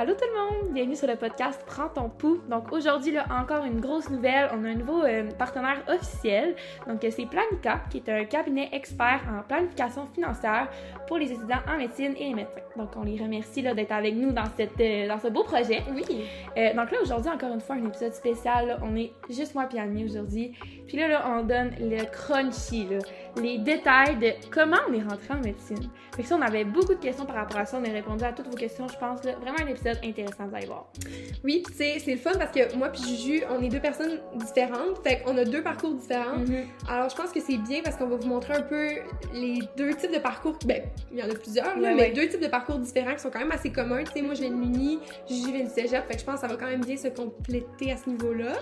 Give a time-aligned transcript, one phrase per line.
[0.00, 2.40] Allô tout le monde, bienvenue sur le podcast Prends ton pouls.
[2.48, 6.54] Donc aujourd'hui, là, encore une grosse nouvelle, on a un nouveau euh, partenaire officiel.
[6.86, 10.68] Donc euh, c'est Planica, qui est un cabinet expert en planification financière
[11.08, 12.60] pour les étudiants en médecine et les médecins.
[12.76, 15.82] Donc on les remercie là, d'être avec nous dans, cette, euh, dans ce beau projet.
[15.92, 16.04] Oui.
[16.56, 18.68] Euh, donc là, aujourd'hui, encore une fois, un épisode spécial.
[18.68, 18.78] là.
[18.82, 20.52] On est juste moi et Annie aujourd'hui.
[20.86, 22.98] Puis là, là, on donne le crunchy, là,
[23.40, 25.88] les détails de comment on est rentré en médecine.
[26.16, 27.78] Fait que ça, on avait beaucoup de questions par rapport à ça.
[27.80, 29.22] On a répondu à toutes vos questions, je pense.
[29.24, 29.32] Là.
[29.40, 30.86] Vraiment un épisode intéressant, vous allez voir.
[31.44, 34.98] Oui, c'est c'est le fun parce que moi puis Juju, on est deux personnes différentes,
[35.06, 36.42] fait qu'on a deux parcours différents.
[36.88, 38.88] Alors je pense que c'est bien parce qu'on va vous montrer un peu
[39.32, 40.58] les deux types de parcours.
[40.64, 40.82] Ben,
[41.12, 42.12] il y en a plusieurs, là, Ouais, mais ouais.
[42.12, 44.02] deux types de parcours différents qui sont quand même assez communs.
[44.04, 46.36] Tu sais, moi je viens de l'Uni, Juju vient du Cégep, fait que je pense
[46.36, 48.52] que ça va quand même bien se compléter à ce niveau-là.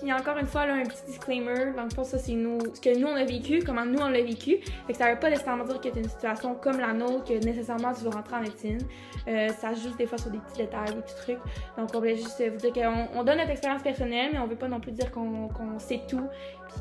[0.00, 1.72] Puis encore une fois, là, un petit disclaimer.
[1.76, 4.22] Dans le ça, c'est nous, ce que nous, on a vécu, comment nous, on l'a
[4.22, 4.58] vécu.
[4.86, 7.44] Fait que ça veut pas nécessairement dire que t'es une situation comme la nôtre, que
[7.44, 8.78] nécessairement tu veux rentrer en médecine.
[9.26, 11.38] Euh, ça juste des fois sur des petits détails, des petits trucs.
[11.78, 14.56] Donc, on voulait juste vous dire qu'on on donne notre expérience personnelle, mais on veut
[14.56, 16.28] pas non plus dire qu'on sait tout,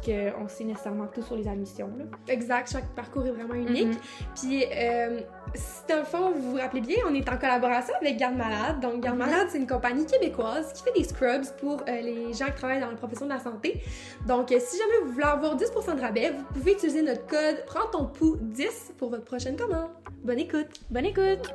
[0.01, 1.89] puis qu'on sait nécessairement tout sur les admissions.
[1.97, 2.05] Là.
[2.27, 3.87] Exact, chaque parcours est vraiment unique.
[3.87, 3.97] Mhm.
[4.35, 5.19] Puis, euh,
[5.55, 8.79] si dans le fond, vous vous rappelez bien, on est en collaboration avec Garde Malade.
[8.81, 9.25] Donc, Garde Mhm.
[9.25, 12.79] Malade, c'est une compagnie québécoise qui fait des scrubs pour euh, les gens qui travaillent
[12.81, 13.81] dans la profession de la santé.
[14.27, 17.63] Donc, euh, si jamais vous voulez avoir 10% de rabais, vous pouvez utiliser notre code
[17.65, 19.89] Prends ton pouls 10 pour votre prochaine commande.
[20.23, 20.67] Bonne écoute!
[20.89, 21.53] Bonne écoute!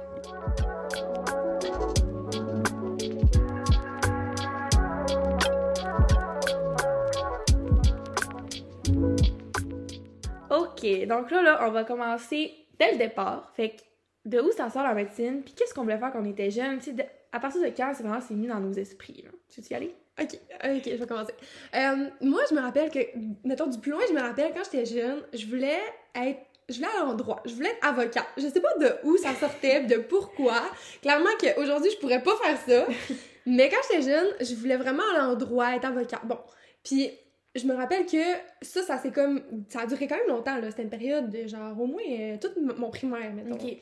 [10.79, 13.51] Ok, donc là, là, on va commencer dès le départ.
[13.57, 13.83] Fait que,
[14.25, 16.79] de où ça sort la médecine, puis qu'est-ce qu'on voulait faire quand on était jeune,
[16.79, 16.95] tu
[17.33, 19.31] à partir de quand c'est vraiment c'est mis dans nos esprits, là?
[19.51, 19.95] Tu veux y aller?
[20.21, 21.35] Ok, ok, je vais commencer.
[21.75, 22.99] Euh, moi, je me rappelle que,
[23.45, 25.79] mettons, du plus loin, je me rappelle quand j'étais jeune, je voulais
[26.15, 26.41] être.
[26.69, 28.27] Je voulais aller en droit, je voulais être avocat.
[28.37, 30.61] Je sais pas de où ça sortait, de pourquoi.
[31.01, 32.87] Clairement qu'aujourd'hui, je pourrais pas faire ça.
[33.47, 36.21] Mais quand j'étais jeune, je voulais vraiment aller en droit, être avocat.
[36.25, 36.39] Bon.
[36.85, 37.11] Puis,
[37.59, 38.17] je me rappelle que
[38.63, 39.43] ça, ça c'est comme.
[39.69, 40.71] Ça a duré quand même longtemps, là.
[40.71, 43.55] C'était une période de genre au moins euh, tout m- mon primaire, mettons.
[43.57, 43.77] Ok.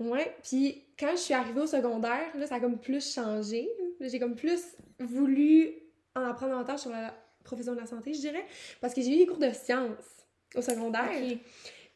[0.00, 3.68] Ouais, puis quand je suis arrivée au secondaire, là, ça a comme plus changé.
[4.00, 4.62] J'ai comme plus
[5.00, 5.72] voulu
[6.14, 7.14] en apprendre davantage sur la
[7.44, 8.44] profession de la santé, je dirais,
[8.80, 10.24] parce que j'ai eu des cours de sciences
[10.54, 11.08] au secondaire.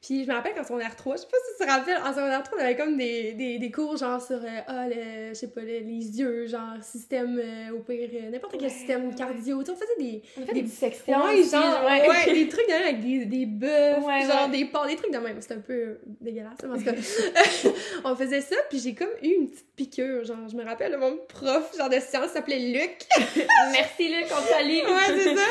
[0.04, 2.12] Puis je me rappelle qu'en secondaire 3, je sais pas si tu te rappelles, en
[2.12, 5.34] secondaire 3, on avait comme des, des, des cours genre sur, euh, ah, le- je
[5.34, 9.08] sais pas, le- les yeux, genre système, euh, au pire, euh, n'importe quel Ouais, système
[9.08, 9.14] ouais.
[9.14, 9.62] cardio.
[9.62, 11.24] Tu sais, on faisait des, On fait Des- des dissections.
[11.24, 12.08] Ouais, genre, ouais.
[12.08, 15.18] ouais, des trucs de même avec des, des bœufs, genre des porcs, des trucs de
[15.18, 15.40] même.
[15.40, 17.68] C'était un peu dégueulasse, hein, parce que
[18.04, 20.24] on faisait ça, puis j'ai comme eu une petite piqûre.
[20.24, 23.06] Genre, je me rappelle, mon prof, genre de sciences, s'appelait Luc.
[23.72, 24.68] Merci, Luc, on salue.
[24.84, 25.42] ouais, c'est ça.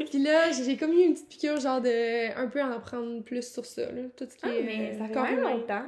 [0.10, 2.34] puis là, j'ai j'ai comme eu une petite piqûre, genre de.
[2.38, 4.02] un peu en apprendre plus sur ça, là.
[4.16, 4.62] Tout ce qui Ah, est.
[4.62, 5.84] mais euh, ça fait quand même longtemps.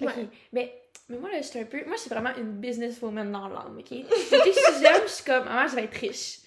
[0.00, 0.06] Ok.
[0.08, 0.26] Ouais.
[0.52, 0.74] Mais,
[1.08, 1.84] mais moi, là, je suis un peu.
[1.84, 3.90] Moi, je suis vraiment une businesswoman dans l'âme, ok?
[3.90, 6.38] Depuis que je suis jeune, je suis comme, maman, je vais être riche.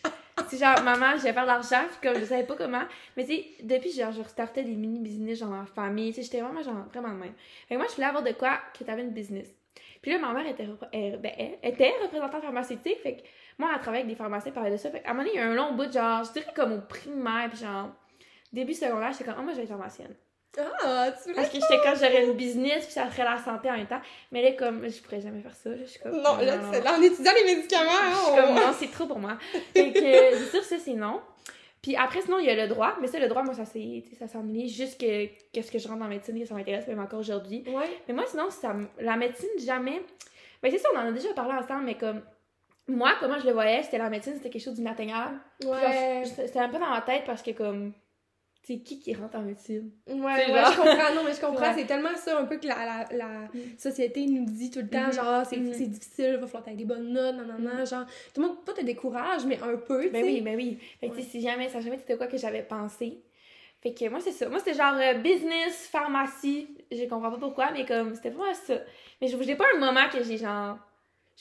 [0.50, 2.82] C'est genre, maman, je vais faire de l'argent, puis comme, je savais pas comment.
[3.16, 6.42] Mais tu sais, depuis, genre, je restartais des mini-business, genre, en famille, tu sais, j'étais
[6.42, 7.34] vraiment, genre, vraiment de même.
[7.68, 9.48] Fait que moi, je voulais avoir de quoi que t'avais une business.
[10.02, 13.22] Puis là, ma mère était, euh, ben, elle était représentante pharmaceutique, fait que
[13.60, 14.90] moi, elle travaillait avec des pharmaciens, elle parlait de ça.
[14.90, 16.52] Fait qu'à un moment donné, il y a un long bout, de genre, je dirais
[16.56, 17.90] comme au primaire, puis genre,
[18.52, 20.16] début secondaire, j'étais comme, oh, moi, je vais être pharmacienne.
[20.58, 21.34] Ah, tu.
[21.34, 24.02] Parce que j'étais quand j'aurais une business, puis ça ferait la santé en même temps.
[24.32, 25.70] Mais là, comme, je pourrais jamais faire ça.
[25.70, 26.12] là, Je suis comme.
[26.22, 28.74] Non, là, tu fais- là, en étudiant les médicaments, Je hein, suis comme, on- non,
[28.78, 29.38] c'est trop pour moi.
[29.74, 31.22] Fait que, euh, c'est sûr, ça, c'est non.
[31.82, 32.96] Puis après, sinon, il y a le droit.
[33.02, 36.04] Mais ça, le droit, moi, ça sais, ça amené juste que, qu'est-ce que je rentre
[36.04, 37.64] en médecine, que ça m'intéresse, même encore aujourd'hui.
[37.68, 37.90] Ouais.
[38.08, 40.02] Mais moi, sinon, ça, la médecine, jamais.
[40.62, 42.22] Ben, c'est ça, on en a déjà parlé ensemble, mais comme.
[42.88, 45.40] Moi, comment je le voyais, c'était la médecine, c'était quelque chose d'inatteignable.
[45.66, 46.24] Ouais.
[46.26, 47.94] C'était un peu dans ma tête parce que, comme.
[48.66, 49.92] Sais, qui qui rentre en médecine?
[50.08, 51.14] Ouais, C'est ouais, je comprends.
[51.16, 51.62] Non, mais je comprends.
[51.68, 51.74] Ouais.
[51.76, 53.78] C'est tellement ça un peu que la, la, la Mm.
[53.78, 55.12] société nous dit tout le temps, Mhm.
[55.14, 58.06] genre, c'est c'est difficile, il va falloir t'aies des bonnes notes, non, non, non, genre,
[58.34, 60.78] tout le monde, pas te décourage, mais un peu, tu Ben oui, ben oui.
[61.02, 61.22] Fait que, Ouais.
[61.22, 63.22] si jamais, ça jamais été quoi que j'avais pensé.
[63.82, 64.48] Fait que moi, c'est ça.
[64.48, 66.70] Moi, c'était genre euh, business, pharmacie.
[66.90, 68.76] Je comprends pas pourquoi, mais comme, c'était vraiment ça.
[69.20, 70.78] Mais je j'ai pas un moment que j'ai genre.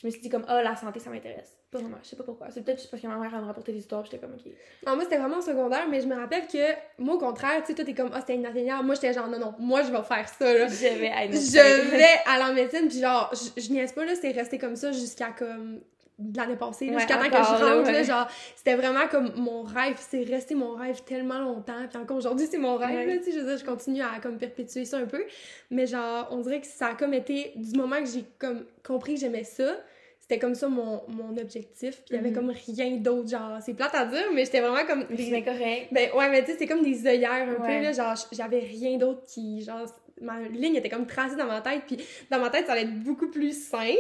[0.01, 1.59] Je me suis dit comme, ah, la santé, ça m'intéresse.
[1.71, 2.51] Pas vraiment, je sais pas pourquoi.
[2.51, 4.53] C'est peut-être juste parce que ma mère, elle me rapportait des histoires, j'étais comme, ok.
[4.87, 7.69] Non, moi, c'était vraiment au secondaire, mais je me rappelle que, moi, au contraire, tu
[7.69, 8.85] sais, toi, t'es comme, ah, c'était inatteignable.
[8.85, 10.67] Moi, j'étais genre, non, non, moi, je vais faire ça, là.
[10.67, 14.15] Je vais être Je vais aller en médecine, puis genre, je, je niaise pas, là,
[14.15, 15.81] c'est resté comme ça jusqu'à comme
[16.19, 18.05] de l'année passée, là, Ouais, jusqu'à temps que je là, rentre, là, ouais.
[18.05, 22.47] genre, c'était vraiment comme mon rêve, c'est resté mon rêve tellement longtemps, puis encore aujourd'hui,
[22.51, 23.07] c'est mon rêve, Ouais.
[23.07, 25.25] là, tu sais, je veux dire, je continue à comme perpétuer ça un peu,
[25.71, 29.15] mais genre, on dirait que ça a comme été, du moment que j'ai comme compris
[29.15, 29.75] que j'aimais ça,
[30.21, 32.35] c'était comme ça mon, mon objectif, puis il y avait Mhm.
[32.37, 35.05] comme rien d'autre, genre, c'est plate à dire, mais j'étais vraiment comme...
[35.07, 35.89] Des- c'est correct.
[35.91, 37.79] ben ouais, mais tu sais, c'est comme des œillères un Ouais.
[37.79, 39.85] peu, là, genre, j'avais rien d'autre qui, genre,
[40.23, 41.99] ma ligne était comme tracée dans ma tête, puis
[42.31, 43.95] dans ma tête, ça allait être beaucoup plus simple,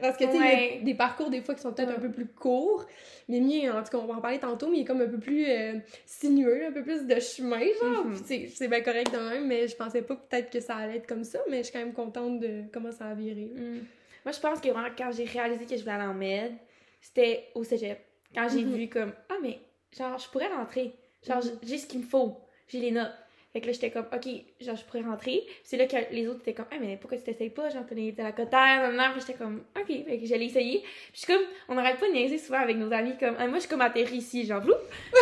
[0.00, 0.68] parce que, tu sais, Ouais.
[0.74, 1.96] il y a des parcours, des fois, qui sont peut-être Ouais.
[1.96, 2.86] un peu plus courts,
[3.28, 5.08] mais mien, en tout cas, on va en parler tantôt, mais il est comme un
[5.08, 5.74] peu plus euh,
[6.06, 9.66] sinueux, un peu plus de chemin, genre, puis c'est- c'est bien correct de même, mais
[9.68, 11.92] je pensais pas peut-être que ça allait être comme ça, mais je suis quand même
[11.94, 13.50] contente de comment ça a viré.
[13.54, 13.78] Mm.
[14.24, 16.52] Moi, je pense que vraiment, quand j'ai réalisé que je voulais aller en med,
[17.00, 17.98] c'était au cégep.
[18.34, 18.74] Quand j'ai Mhm.
[18.74, 19.58] vu comme, ah, mais
[19.96, 20.92] genre, je pourrais rentrer.
[21.26, 21.58] Genre, Mhm.
[21.62, 22.36] j'ai ce qu'il me faut.
[22.68, 23.12] J'ai les notes.
[23.54, 24.26] Fait que là, j'étais comme, ok,
[24.60, 25.42] genre, je pourrais rentrer.
[25.46, 27.70] Puis c'est là que les autres étaient comme, ah, mais pourquoi tu t'essayes pas?
[27.70, 29.12] Genre, les- t'as la cotère, nan, nan.
[29.12, 29.86] Puis j'étais comme, ok.
[29.86, 30.80] Fait que j'allais essayer.
[30.80, 33.46] Puis je suis comme, on n'arrête pas de niaiser souvent avec nos amis, comme, ah,
[33.46, 34.74] moi, je suis comme atterri ici, genre, vloup.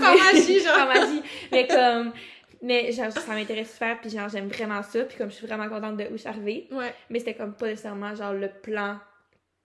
[0.00, 0.74] Pharmacie, genre.
[0.76, 1.22] Pharmacie.
[1.50, 2.12] Mais comme,
[2.62, 4.00] mais genre, ça m'intéresse super.
[4.00, 5.04] Puis genre, j'aime vraiment ça.
[5.04, 6.68] Puis comme, je suis vraiment contente de où je suis arrivée.
[6.70, 6.94] Ouais.
[7.08, 8.98] Mais c'était comme pas nécessairement genre le plan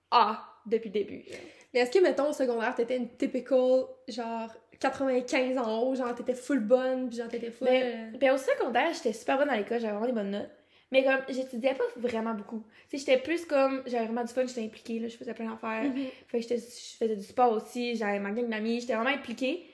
[0.10, 1.24] A depuis le début.
[1.74, 4.50] Mais est-ce que, mettons, au secondaire, t'étais une typical, genre,
[4.80, 7.68] 95 en haut, genre, t'étais full bonne, puis genre, t'étais full...
[7.68, 10.50] Ben, ben, au secondaire, j'étais super bonne à l'école, j'avais vraiment des bonnes notes.
[10.92, 12.64] Mais comme, j'étudiais pas vraiment beaucoup.
[12.90, 15.50] Tu sais, j'étais plus comme, j'avais vraiment du fun, j'étais impliquée, là, je faisais plein
[15.50, 15.84] d'affaires.
[15.84, 16.06] euh, mhm.
[16.28, 16.62] Fait que je
[16.98, 19.66] faisais du sport aussi, j'avais ma gang d'amis, j'étais vraiment impliquée.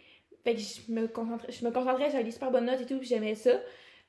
[0.44, 3.00] Fait que je me concentrais, je me concentrais, j'avais des super bonnes notes et tout,
[3.02, 3.60] j'aimais ça.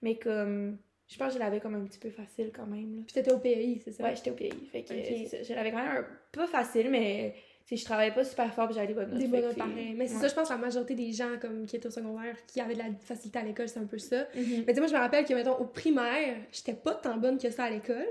[0.00, 0.78] Mais comme,
[1.08, 3.02] je pense que je l'avais comme un petit peu facile quand même, là.
[3.06, 4.04] Puis t'étais au PAI, c'est ça?
[4.04, 4.52] Ouais, j'étais au pays.
[4.70, 5.00] Fait que Ok.
[5.04, 7.34] c'est ça, je l'avais quand même un peu facile, mais
[7.68, 9.18] sais, je travaillais pas super fort, j'avais des bonnes notes.
[9.18, 9.94] Des bonnes notes pareil.
[9.96, 10.20] Mais c'est ouais.
[10.20, 12.74] ça, je pense que la majorité des gens comme, qui étaient au secondaire, qui avaient
[12.74, 14.26] de la facilité à l'école, c'est un peu ça.
[14.34, 14.64] Mhm.
[14.66, 17.38] Mais tu sais, moi, je me rappelle que, mettons, au primaire, j'étais pas tant bonne
[17.38, 18.08] que ça à l'école.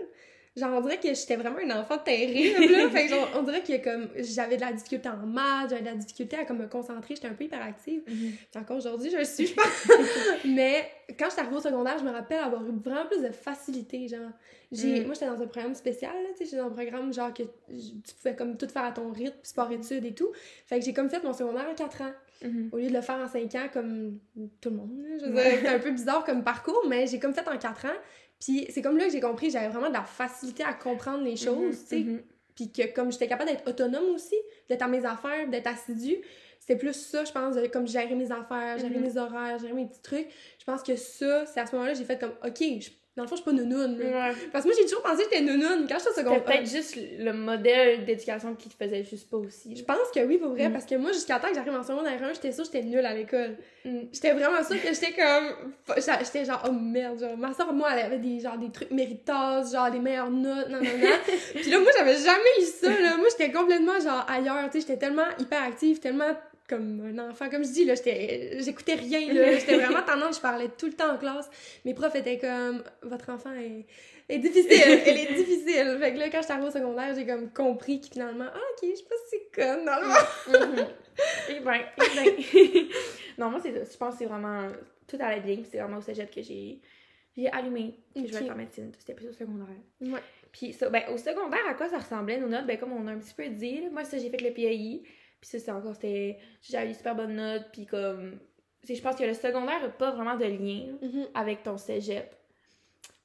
[0.58, 2.90] Genre, on dirait que j'étais vraiment un enfant terrible, là.
[2.92, 5.86] fait que, genre, on dirait que, comme, j'avais de la difficulté en maths, j'avais de
[5.86, 8.02] la difficulté à, comme, me concentrer, j'étais un peu hyperactive.
[8.06, 8.32] Mhm.
[8.52, 9.88] Puis encore aujourd'hui, je le suis, je pense.
[10.46, 14.08] Mais quand j'étais arrivée au secondaire, je me rappelle avoir eu vraiment plus de facilité,
[14.10, 14.30] genre.
[14.74, 15.06] J'ai, Mm.
[15.06, 17.44] Moi, j'étais dans un programme spécial, là, tu sais, j'étais dans un programme, genre, que
[17.44, 20.30] tu pouvais, comme, tout faire à ton rythme, sport-études et tout.
[20.66, 22.12] Fait que j'ai, comme, fait mon secondaire en 4 ans.
[22.44, 22.70] Mhm.
[22.72, 24.18] Au lieu de le faire en 5 ans, comme
[24.62, 24.92] tout le monde.
[25.20, 25.44] Je veux Ouais.
[25.44, 27.90] dire, c'était un peu bizarre comme parcours, mais j'ai, comme, fait en 4 ans.
[28.44, 31.38] Puis c'est comme là que j'ai compris j'avais vraiment de la facilité à comprendre les
[31.38, 32.00] choses, tu sais.
[32.00, 32.22] Mhm.
[32.56, 34.36] Puis que comme j'étais capable d'être autonome aussi,
[34.68, 36.18] d'être à mes affaires, d'être assidue,
[36.60, 39.02] c'était plus ça, je pense, de comme gérer mes affaires, gérer Mhm.
[39.02, 40.28] mes horaires, gérer mes petits trucs.
[40.60, 43.24] Je pense que ça, c'est à ce moment-là que j'ai fait comme, OK, je- dans
[43.24, 43.98] le fond, je suis pas nounoune.
[44.00, 44.06] là.
[44.30, 44.36] Ouais.
[44.54, 46.44] Parce que moi, j'ai toujours pensé que j'étais nounoune quand j'étais au C'était secondaire.
[46.46, 49.76] peut-être juste le modèle d'éducation qui te faisait juste pas aussi.
[49.76, 50.74] Je pense que oui, pour vrai, Mm.
[50.74, 53.06] parce que moi, jusqu'à temps que j'arrive en secondaire 1, j'étais sûre que j'étais nulle
[53.06, 53.58] à l'école.
[53.84, 54.00] Mm.
[54.14, 55.74] J'étais vraiment sûre que j'étais comme.
[55.98, 59.72] J'étais genre, oh merde, genre, ma soeur, moi, elle avait des, genre, des trucs méritos,
[59.74, 61.10] genre, des meilleures notes, non, non, non.
[61.56, 63.18] Puis là, moi, j'avais jamais eu ça, là.
[63.18, 66.32] Moi, j'étais complètement, genre, ailleurs, tu sais, j'étais tellement hyperactive, tellement
[66.72, 67.50] comme un enfant.
[67.50, 67.94] Comme je dis, là.
[67.96, 69.54] J'écoutais rien, là.
[69.60, 71.50] J'étais vraiment tendance, je parlais tout le temps en classe.
[71.86, 73.86] Mes profs étaient comme, votre enfant est.
[74.30, 75.98] est difficile, elle est difficile.
[76.00, 78.90] Fait que là, quand j'étais arrivée au secondaire, j'ai comme compris que finalement, ah, ok,
[78.90, 80.80] je suis pas si conne dans le.
[80.80, 80.88] Mhm.
[81.50, 82.88] Eh ben, eh ben.
[83.38, 83.74] non, moi, c'est.
[83.74, 84.68] Je pense que c'est vraiment.
[85.08, 86.80] Tout allait bien, puis c'est vraiment au cégep que j'ai.
[87.36, 88.92] J'ai allumé que je voulais être en médecine.
[88.98, 89.68] C'était plus au secondaire.
[90.02, 90.20] Ouais.
[90.52, 92.66] Puis ça, ben, au secondaire, à quoi ça ressemblait nos notes?
[92.66, 95.02] Ben, comme on a un petit peu dit, là, moi, ça, j'ai fait le PAI.
[95.42, 96.38] Puis ça, c'est encore, c'était.
[96.62, 98.40] J'avais des super bonnes notes, puis comme.
[98.84, 101.28] c'est- Je pense que le secondaire n'a pas vraiment de lien Mhm.
[101.34, 102.34] avec ton cégep.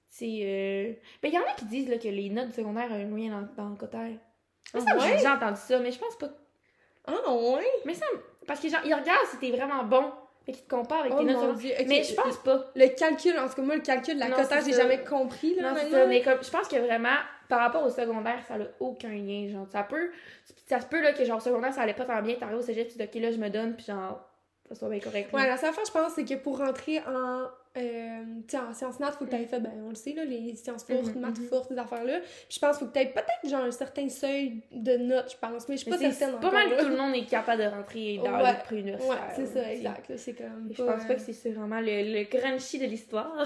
[0.09, 0.39] C'est.
[0.43, 0.93] Euh...
[1.23, 3.05] Ben, il y en a qui disent là, que les notes du secondaire ont un
[3.07, 4.11] moyen dans, dans le cotère.
[4.75, 5.17] Ah Ça, J'ai ouais?
[5.17, 6.31] déjà entendu ça, mais je pense pas.
[7.07, 7.67] Ah, ouais?
[7.85, 8.07] Mais ça.
[8.47, 10.11] Parce que genre, ils regardent si t'es vraiment bon.
[10.45, 11.57] Fait qu'ils te comparent avec Oh tes notes
[11.89, 12.71] Mais je pense pas.
[12.77, 15.55] Le calcul, en tout cas, moi, le calcul de la Non, cotage, j'ai jamais compris,
[15.57, 16.07] là, Non, ça.
[16.07, 17.17] Mais comme, je pense que vraiment,
[17.49, 19.49] par rapport au secondaire, ça n'a aucun lien.
[19.53, 20.11] Genre, ça peut.
[20.67, 22.35] Ça se peut là que genre, au secondaire, ça allait pas tant bien.
[22.37, 24.21] T'arrives au cégep, tu dis, ok, là, je me donne, puis genre,
[24.69, 25.33] ça soit bien correct.
[25.33, 27.45] Ouais, la seule fois, je pense, c'est que pour rentrer en,
[27.79, 28.23] euh,
[28.55, 30.83] en sciences nat, faut que tu aies fait, ben, on le sait, là, les sciences
[30.83, 31.47] fortes, Mhm, maths mhm.
[31.47, 32.19] fortes, ces affaires-là.
[32.21, 35.37] Puis je pense qu'il faut que tu peut-être, genre, un certain seuil de notes, je
[35.47, 35.69] pense.
[35.69, 36.83] Mais je suis pas c'est certaine pas mal là.
[36.83, 38.53] tout le monde est capable de rentrer dans Ouais.
[38.55, 39.09] le pré-universitaire.
[39.09, 40.09] Ouais, c'est ça, exact.
[40.09, 40.69] là, C'est comme.
[40.77, 43.37] Je pense pas que c'est vraiment le, le crunchy de l'histoire.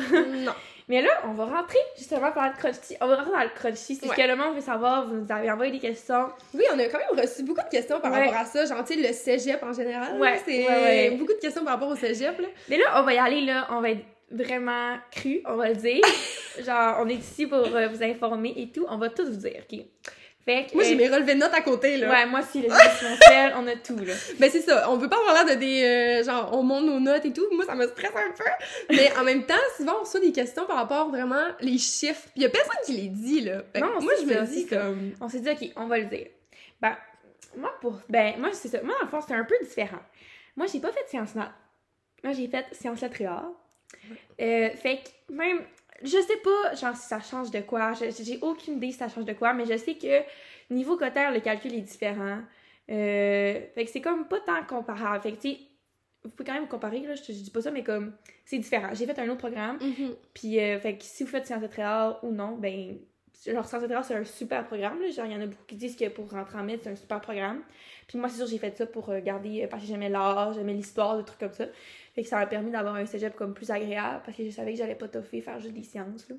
[0.45, 0.53] Non.
[0.91, 2.97] Mais là, on va rentrer justement par le crunchy.
[3.01, 3.95] On va rentrer dans le crunchy.
[3.95, 4.17] C'est Ouais.
[4.17, 5.07] ce que le monde veut savoir.
[5.07, 6.27] Vous nous avez envoyé des questions.
[6.53, 8.27] Oui, on a quand même reçu beaucoup de questions par Ouais.
[8.27, 8.67] rapport à ça.
[8.67, 10.19] Genre, tu sais, le cégep en général.
[10.21, 12.49] Ouais, C'est beaucoup de questions par rapport au cégep, là.
[12.69, 13.69] Mais là, on va y aller, là.
[13.71, 16.03] On va être vraiment cru, on va le dire.
[16.67, 18.85] Genre, on est ici pour euh, vous informer et tout.
[18.89, 19.79] On va tout vous dire, OK?
[20.51, 20.75] Fait que...
[20.75, 22.11] Moi, j'ai mes relevés de notes à côté, là.
[22.11, 24.15] Ouais, moi aussi, le sur mon sel, on a tout, là.
[24.41, 26.99] Ben c'est ça, on veut pas avoir l'air de des euh, genre on monte nos
[26.99, 28.95] notes et tout, moi ça me stresse un peu.
[28.95, 32.29] Mais en même temps, souvent on reçoit des questions par rapport vraiment les chiffres.
[32.33, 33.63] Puis y a personne qui les dit là.
[33.73, 36.27] Fait Non, moi je me dis comme On s'est dit, OK, on va le dire.
[36.81, 36.97] Ben,
[37.57, 38.01] moi, pour...
[38.09, 38.83] Ben, moi, c'est ça.
[38.83, 40.01] Moi, le fond, c'est un peu différent.
[40.57, 41.53] Moi, j'ai pas fait sciences nat.
[42.25, 43.53] Moi, j'ai fait sciences arts.
[44.41, 45.61] Euh, fait que même...
[46.03, 47.93] Je sais pas, genre, si ça change de quoi.
[47.95, 50.23] J'ai aucune idée si ça change de quoi, mais je sais que
[50.73, 52.39] niveau cotère, le calcul est différent.
[52.91, 55.23] Euh, fait que c'est comme pas tant comparable.
[55.23, 55.59] Fait que, tu sais,
[56.25, 58.15] vous pouvez quand même comparer, là, je, te- je dis pas ça, mais comme,
[58.45, 58.91] c'est différent.
[58.93, 60.15] J'ai fait un autre programme, Mhm.
[60.35, 62.99] puis, euh, fait que si vous faites Sciences Tréhard ou non, ben,
[63.47, 65.11] genre, Sciences c'est un super programme, là.
[65.11, 66.97] Genre, il y en a beaucoup qui disent que pour rentrer en maître, c'est un
[66.97, 67.63] super programme.
[68.07, 70.53] Puis moi, c'est sûr, j'ai fait ça pour euh, garder, euh, parce que j'aimais l'art,
[70.53, 71.67] j'aimais l'histoire, des trucs comme ça.
[72.15, 74.73] Fait que ça m'a permis d'avoir un cégep comme plus agréable, parce que je savais
[74.73, 76.37] que j'allais pas toffer faire juste des sciences, là.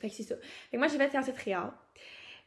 [0.00, 0.34] Fait que c'est ça.
[0.36, 1.72] Fait que moi, j'ai fait Sciences Tréhard.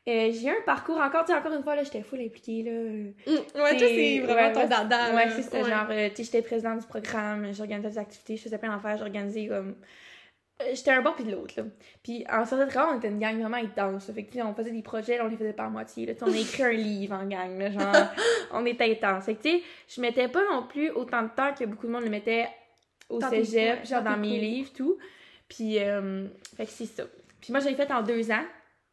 [0.08, 2.62] Euh, j'ai eu un parcours encore, tu sais, encore une fois, là, j'étais full impliquée,
[2.62, 2.72] là.
[2.72, 3.60] Mm.
[3.60, 5.16] Ouais, toi, C'est- vraiment ton dada.
[5.16, 5.62] Ouais, c'est ça.
[5.64, 5.70] Ouais.
[5.70, 8.98] Genre, euh, tu sais, j'étais présidente du programme, j'organisais des activités, je faisais plein d'affaires,
[8.98, 9.76] j'organisais comme.
[10.62, 11.64] Euh, J'étais un bord puis de l'autre, là.
[12.04, 14.10] Puis en sortie de travail, on était une gang vraiment intense.
[14.12, 16.14] Fait que, on faisait des projets, là, on les faisait pas à moitié, là.
[16.22, 17.72] On a écrit un livre en gang, là.
[17.72, 18.08] Genre,
[18.52, 19.26] on était intense.
[19.26, 21.92] Fait que, tu sais, je mettais pas non plus autant de temps que beaucoup de
[21.92, 22.48] monde le mettait
[23.10, 24.98] au tes- cégep, genre dans mes livres, tout.
[25.50, 27.04] Puis, euh, fait que c'est ça.
[27.42, 28.44] Puis moi, je l'ai fait en deux ans.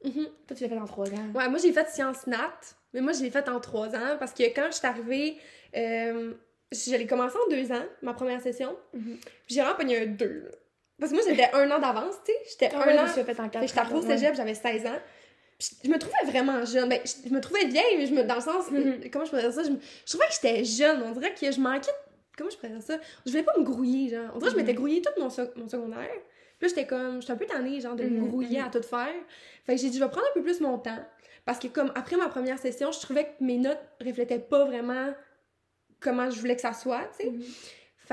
[0.04, 0.26] Mhm.
[0.49, 1.26] Toi, tu l'as fait en trois ans.
[1.33, 2.50] Ouais, moi j'ai fait sciences nat,
[2.92, 5.37] mais moi je l'ai fait en trois ans parce que quand je suis arrivée,
[5.76, 6.33] euh,
[6.73, 10.50] j'allais commencer en deux ans, ma première session, puis j'ai vraiment pogné un deux.
[11.02, 13.06] Parce que moi j'étais un an d'avance, tu sais, j'étais Ah un an.
[13.09, 14.16] je fait en Fait quatre que j'étais arrivée au ans, ouais.
[14.18, 14.99] cégep, j'avais 16 ans.
[15.59, 16.88] Puis je me trouvais vraiment jeune.
[16.88, 18.71] Ben, je, je me trouvais vieille, mais je me, dans le sens.
[18.71, 19.11] Mhm.
[19.12, 19.64] Comment je pourrais dire ça?
[19.64, 21.02] Je, me- je trouvais que j'étais jeune.
[21.02, 21.90] On dirait que je manquais.
[22.38, 22.99] Comment je pourrais dire ça?
[23.26, 24.30] Je voulais pas me grouiller, genre.
[24.35, 24.78] On dirait que je m'étais Mhm.
[24.78, 26.09] grouillée tout mon, sec- mon secondaire.
[26.61, 27.21] Puis j'étais comme.
[27.21, 29.09] J'étais un peu tannée, genre, de me Mhm, grouiller à tout faire.
[29.66, 31.04] Fait que j'ai dit, je vais prendre un peu plus mon temps.
[31.44, 35.12] Parce que, comme, après ma première session, je trouvais que mes notes reflétaient pas vraiment
[35.99, 37.32] comment je voulais que ça soit, tu sais.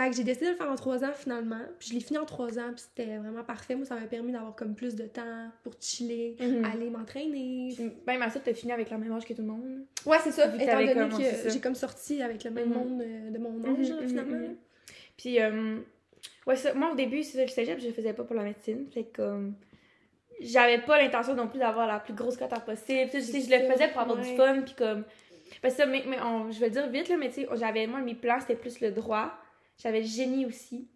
[0.04, 1.60] Fait que j'ai décidé de le faire en trois ans finalement.
[1.80, 3.76] Puis je l'ai fini en trois ans, puis c'était vraiment parfait.
[3.76, 6.66] Moi, ça m'a permis d'avoir comme plus de temps pour chiller, Mhm.
[6.66, 7.76] aller m'entraîner.
[8.08, 9.86] Même à ça, t'as fini avec la même âge que tout le monde.
[10.06, 10.46] Ouais, c'est ça.
[10.48, 12.74] Étant donné comme- que j'ai comme sorti avec le même Mhm.
[12.74, 14.48] monde euh, de mon Mhm, âge, mhm, finalement.
[15.18, 15.78] Puis, euh,
[16.48, 18.44] ouais, ça, moi au début, c'est ça, le cégep, je le faisais pas pour la
[18.44, 18.86] médecine.
[18.94, 19.56] Fait que, comme,
[20.40, 23.10] j'avais pas l'intention non plus d'avoir la plus grosse cote possible.
[23.12, 24.30] Tu sais, je le faisais pour avoir ouais.
[24.32, 25.04] du fun, puis comme.
[25.62, 27.86] Parce que mais, mais on- je vais le dire vite, là, mais tu sais, j'avais,
[27.88, 29.34] moi, mes plans, c'était plus le droit.
[29.82, 30.88] J'avais le génie aussi.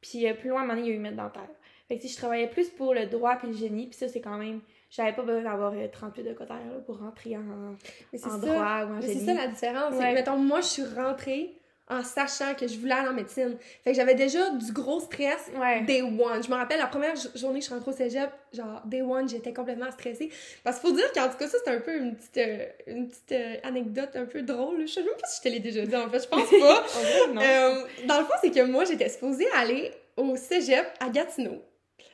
[0.00, 1.48] Puis euh, plus loin, à un moment donné, il y a eu maître dentaire.
[1.88, 4.20] Fait que, sais, je travaillais plus pour le droit puis le génie, puis ça, c'est
[4.20, 4.60] quand même.
[4.90, 7.76] J'avais pas besoin d'avoir euh, 38 de cotère là, pour rentrer en, en
[8.18, 8.38] ça.
[8.38, 9.14] droit ou en Mais génie.
[9.20, 9.94] c'est ça la différence.
[9.94, 10.10] C'est Ouais.
[10.10, 11.57] que, mettons, moi, je suis rentrée
[11.90, 13.56] en sachant que je voulais aller en médecine.
[13.84, 15.82] Fait que j'avais déjà du gros stress Ouais.
[15.82, 16.42] Day one.
[16.42, 19.02] Je me rappelle la première jo- journée que je suis rentrée au cégep, genre day
[19.02, 20.30] one, j'étais complètement stressée.
[20.64, 23.08] Parce qu'il faut dire qu'en tout cas, ça c'est un peu une petite, euh, une
[23.08, 24.82] petite euh, anecdote un peu drôle.
[24.86, 26.84] Je sais même pas si je te l'ai déjà dit en fait, je pense pas.
[26.96, 27.40] En vrai, non.
[27.42, 31.62] Euh, dans le fond, c'est que moi j'étais supposée aller au cégep à Gatineau.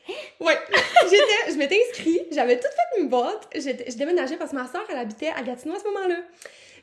[0.41, 0.59] Ouais,
[1.05, 4.85] j'étais, je m'étais inscrite, j'avais tout fait mes boîtes, je déménageais parce que ma soeur
[4.91, 6.17] elle habitait à Gatineau à ce moment-là.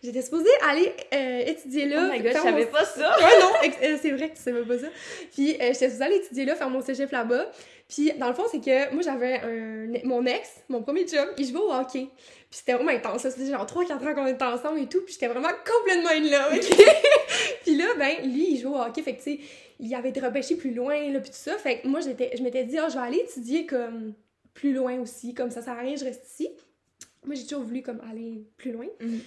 [0.04, 2.08] J'étais supposée aller euh, étudier là.
[2.08, 3.16] oh my god, je faire mon savais pas ça!
[3.20, 4.88] Ouais, non, euh, c'est vrai que tu savais pas ça.
[5.32, 7.52] Puis, euh, j'étais supposée aller étudier là, faire mon cégep là-bas.
[7.88, 10.08] Puis, dans le fond, c'est que moi, j'avais un...
[10.08, 12.08] Mon ex, mon premier chum, il jouait au hockey.
[12.50, 13.24] Puis, c'était vraiment intense.
[13.24, 13.32] là.
[13.32, 15.02] C'était genre 3-4 ans qu'on était ensemble et tout.
[15.02, 16.60] Puis, j'étais vraiment complètement in love,
[17.64, 19.04] puis là, ben, lui, il jouait au hockey.
[19.04, 19.40] Fait que, tu sais,
[19.80, 21.58] il avait été repêché plus loin, là, puis tout ça.
[21.58, 24.14] Fait que moi, j'étais, je m'étais dit, ah, je vais aller étudier comme
[24.56, 25.36] plus loin aussi.
[25.36, 26.50] Comme ça sert à rien, je reste ici.
[27.26, 28.88] Moi, j'ai toujours voulu comme aller plus loin.
[29.00, 29.20] Mhm.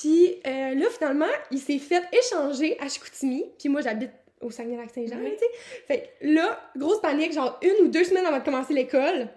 [0.00, 3.44] Puis euh, là, finalement, il s'est fait échanger à Chicoutimi.
[3.58, 5.32] Puis moi, j'habite au Saguenay-Lac-Saint-Jean, Oui.
[5.32, 5.82] tu sais.
[5.88, 9.28] Fait que là, grosse panique, genre une ou deux semaines avant de commencer l'école,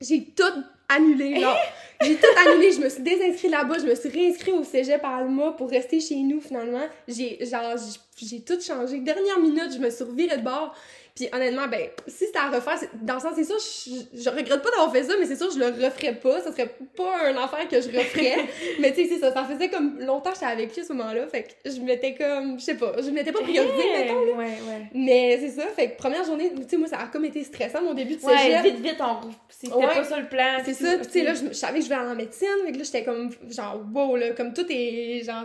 [0.00, 0.42] j'ai tout
[0.90, 1.56] annulé, genre.
[2.02, 5.16] j'ai tout annulé, je me suis désinscrite là-bas, je me suis réinscrite au cégep à
[5.16, 6.86] Alma pour rester chez nous, finalement.
[7.08, 8.98] J'ai, genre, j'ai- j'ai tout changé.
[9.00, 10.74] Dernière minute, je me suis revirée de bord.
[11.16, 14.60] Puis honnêtement, ben, si c'était à refaire, dans le sens, c'est sûr, je, je regrette
[14.62, 16.40] pas d'avoir fait ça, mais c'est sûr, je le referais pas.
[16.42, 18.36] Ça serait pas un affaire que je referais.
[18.80, 20.92] mais tu sais, c'est ça, ça faisait comme longtemps que j'étais avec lui à ce
[20.92, 21.26] moment-là.
[21.26, 24.04] Fait que je m'étais comme, je sais pas, je m'étais pas priorisée, Hey!
[24.04, 24.36] mettons.
[24.36, 24.90] Ouais, ouais.
[24.92, 27.80] Mais c'est ça, fait que première journée, tu sais, moi, ça a comme été stressant
[27.80, 28.62] mon début de Ouais, cégep.
[28.64, 29.30] vite, vite, on...
[29.48, 29.86] c'était Ouais.
[29.86, 30.58] pas ça le plan.
[30.66, 32.46] C'est ça, puis tu sais, là, je, je savais que je voulais aller en médecine,
[32.66, 35.44] fait que là, j'étais comme, genre, wow, là, comme tout est, genre,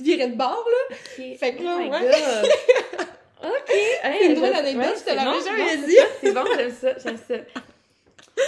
[0.00, 0.96] viré de bord, là.
[1.36, 2.00] Fait que là, Oh my ouais.
[2.00, 2.50] God.
[3.42, 3.70] ok.
[3.70, 5.96] Hey, C'est une drôle je- d'anecdote, je te l'avais jamais dit.
[6.20, 7.34] C'est bon, j'aime ça, j'aime ça.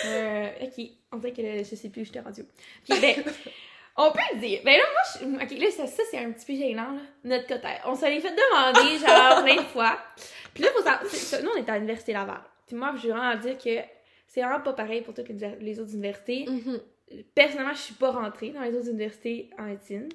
[0.06, 2.42] Euh, ok, on dirait que le- je sais plus où j'étais rendue.
[2.90, 3.14] Ok, ben,
[3.96, 4.60] on peut le dire.
[4.64, 5.44] Ben là, moi, je...
[5.54, 7.82] ok, là, ça, ça c'est un petit peu gênant, là, notre cotère.
[7.86, 9.98] On se l'est fait demander, genre, plein de fois.
[10.54, 11.02] Puis là, faut savoir,
[11.42, 12.40] nous, on est à l'Université Laval.
[12.66, 13.78] Puis moi, je veux vraiment dire que
[14.26, 16.46] c'est vraiment pas pareil pour toutes les, les autres universités.
[16.48, 16.80] Mhm.
[17.34, 20.08] personnellement, je suis pas rentrée dans les autres universités en médecine.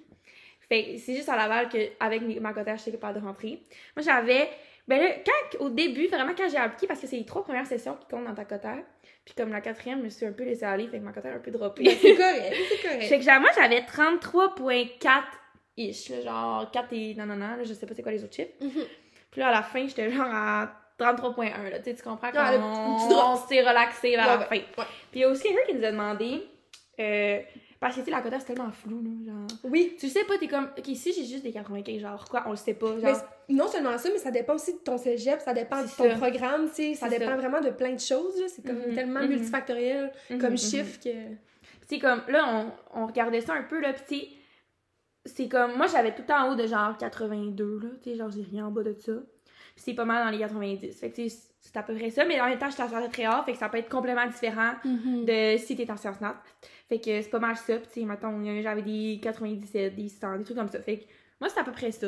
[0.71, 3.61] Fait que c'est juste à Laval qu'avec ma cotère, j'étais capable de rentrer.
[3.93, 4.49] Moi, j'avais.
[4.87, 7.65] Ben là, quand, au début, vraiment, quand j'ai appliqué, parce que c'est les trois premières
[7.67, 8.79] sessions qui comptent dans ta cotère,
[9.25, 11.33] puis comme la quatrième, je me suis un peu laissée aller, fait que ma cotère
[11.33, 11.83] a un peu droppé.
[11.83, 13.03] Ben, c'est correct, c'est correct.
[13.09, 15.23] fait que moi, j'avais 33.4
[15.77, 18.35] ish, genre 4 et non, non, non, là, je sais pas c'est quoi les autres
[18.35, 18.51] chiffres.
[18.61, 18.83] Mhm.
[19.29, 22.57] Puis là, à la fin, j'étais genre à 33.1, là, tu sais, tu comprends, quand
[22.57, 22.61] drop.
[22.63, 24.55] on s'est relaxé vers Ouais, la ouais, fin.
[24.55, 24.87] ouais.
[25.11, 26.43] Puis il y a aussi quelqu'un qui nous a demandé,
[26.99, 27.39] euh,
[27.81, 29.09] Parce que, tu sais, la cote c'est tellement flou, là.
[29.25, 29.47] Genre.
[29.63, 29.95] Oui.
[29.99, 32.55] Tu sais pas, t'es comme, ok, ici j'ai juste des 95, genre, quoi, on le
[32.55, 32.97] sait pas.
[32.99, 33.17] Genre,
[33.49, 36.15] non seulement ça, mais ça dépend aussi de ton cégep, ça dépend de ton ça.
[36.15, 37.37] programme, tu sais, ça dépend ça.
[37.37, 38.45] vraiment de plein de choses, là.
[38.47, 39.29] C'est comme Mhm, tellement mhm.
[39.29, 41.09] multifactoriel Mhm, comme chiffre que...
[41.09, 41.37] Tu
[41.87, 44.25] sais, comme, là, on, on regardait ça un peu, là, pis tu
[45.25, 48.43] c'est comme, moi, j'avais tout en haut de genre 82, là, tu sais, genre, j'ai
[48.43, 49.11] rien en bas de ça.
[49.75, 50.99] Pis c'est pas mal dans les 90.
[50.99, 52.89] Fait que, tu sais, c'est à peu près ça, mais en même temps, j'étais en
[52.89, 56.19] santé très haut, fait que ça peut être complètement différent de si t'es en sciences
[56.19, 56.35] nat.
[56.89, 60.37] Fait que c'est pas mal ça, pis tu sais, mettons, j'avais des 97, des 100,
[60.39, 60.81] des trucs comme ça.
[60.81, 61.03] Fait que,
[61.39, 62.07] moi, c'est à peu près ça.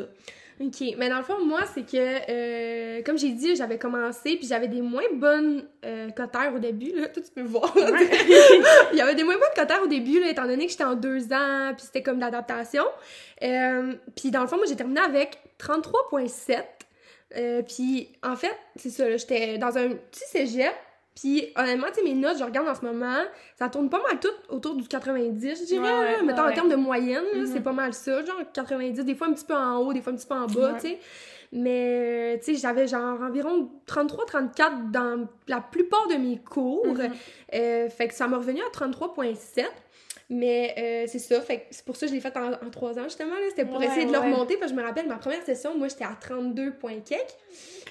[0.59, 0.83] OK.
[0.97, 1.97] Mais dans le fond, moi, c'est que,
[2.29, 6.91] euh, comme j'ai dit, j'avais commencé, puis j'avais des moins bonnes euh, cotères au début,
[6.93, 7.07] là.
[7.13, 7.75] Toi, tu peux voir.
[7.77, 7.89] là.
[8.91, 10.95] Il y avait des moins bonnes cotères au début, là, étant donné que j'étais en
[10.95, 12.83] deux ans, puis c'était comme de l'adaptation.
[13.41, 16.63] Euh, puis dans le fond, moi, j'ai terminé avec 33,7.
[17.35, 20.73] Euh, puis en fait, c'est ça, j'étais dans un petit cégep,
[21.15, 23.21] puis honnêtement, tu sais, mes notes, je regarde en ce moment,
[23.57, 26.69] ça tourne pas mal tout autour du 90, je dirais, Ouais, ouais, mettons en termes
[26.69, 27.45] de moyenne, Mhm.
[27.47, 30.13] c'est pas mal ça, genre 90, des fois un petit peu en haut, des fois
[30.13, 30.99] un petit peu en bas, tu sais.
[31.55, 36.85] Mais, tu sais, j'avais genre environ 33-34 dans la plupart de mes cours.
[36.87, 37.11] Mhm.
[37.53, 39.65] Euh, fait que ça m'a revenu à 33.7.
[40.35, 42.97] Mais euh, c'est ça, fait c'est pour ça que je l'ai fait en, en 3
[42.97, 43.35] ans justement.
[43.35, 43.41] là.
[43.49, 44.57] C'était pour Ouais, essayer de le remonter.
[44.57, 46.93] Parce que je me rappelle, ma première session, moi j'étais à 32 points.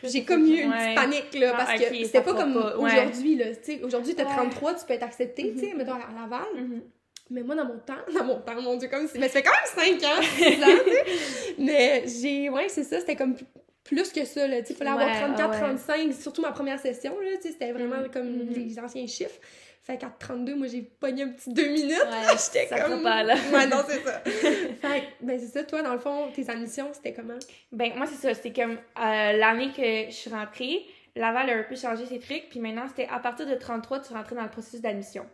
[0.03, 0.77] J'ai comme eu une ouais.
[0.77, 3.41] petite panique là, Ah, parce que c'était pas comme aujourd'hui.
[3.65, 4.31] Tu Aujourd'hui, t'as Ouais.
[4.35, 5.77] 33, tu peux être accepté, tu sais, Mhm.
[5.79, 6.41] mettons à Laval.
[6.57, 6.83] Mhm.
[7.31, 9.19] Mais moi, dans mon temps, dans mon temps, mon Dieu, comme si.
[9.19, 9.53] Mais ça fait quand
[9.85, 11.55] même 5 ans, 6 ans, tu sais.
[11.59, 12.49] Mais j'ai.
[12.51, 13.37] Ouais, c'est ça, c'était comme
[13.85, 14.61] plus que ça, là.
[14.63, 15.59] Tu sais, fallait avoir Ouais, 34, ouais.
[15.59, 17.31] 35, surtout ma première session, là.
[17.37, 18.53] Tu sais, c'était vraiment Mhm, comme mhm.
[18.55, 19.39] les anciens chiffres.
[19.85, 21.91] Fait qu'à 32, moi, j'ai pogné un petit 2 minutes.
[21.91, 23.03] Ouais, J'étais comme.
[23.03, 23.35] pas, là.
[23.53, 24.21] Ouais, non, c'est ça.
[24.25, 27.39] fait que, ben, c'est ça, toi, dans le fond, tes admissions, c'était comment?
[27.73, 28.33] Ben, moi, c'est ça.
[28.33, 32.49] C'était comme euh, l'année que je suis rentrée, Laval a un peu changé ses trucs,
[32.49, 35.27] puis maintenant, c'était à partir de 33, tu rentrais dans le processus d'admission.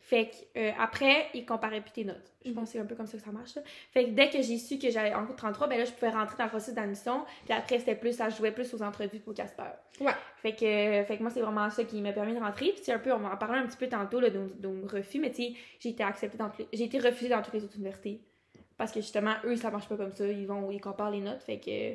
[0.00, 2.32] Fait que, euh, après, ils comparaient plus tes notes.
[2.44, 3.56] Je pense que c'est un peu comme ça que ça marche.
[3.56, 3.62] là.
[3.90, 6.10] Fait que dès que j'ai su que j'avais en cours 33, ben là, je pouvais
[6.10, 9.34] rentrer dans le processus d'admission, puis après, c'était plus, ça jouait plus aux entrevues pour
[9.34, 9.62] Casper.
[10.00, 10.12] Ouais.
[10.36, 12.72] Fait que, euh, fait que moi, c'est vraiment ça qui m'a permis de rentrer.
[12.72, 15.18] Puis, un peu, on en parlait un petit peu tantôt, là, de, de mon refus,
[15.18, 18.20] mais tu sais, j'ai été acceptée dans J'ai été refusée dans toutes les autres universités.
[18.76, 20.26] Parce que justement, eux, ça marche pas comme ça.
[20.26, 21.94] Ils vont, ils comparent les notes, fait que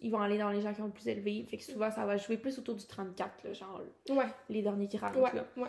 [0.00, 1.44] ils vont aller dans les gens qui ont le plus élevé.
[1.50, 4.88] Fait que souvent, ça va jouer plus autour du 34, là, genre Ouais, les derniers
[4.88, 5.18] qui rentrent.
[5.20, 5.44] ouais, là.
[5.56, 5.68] ouais.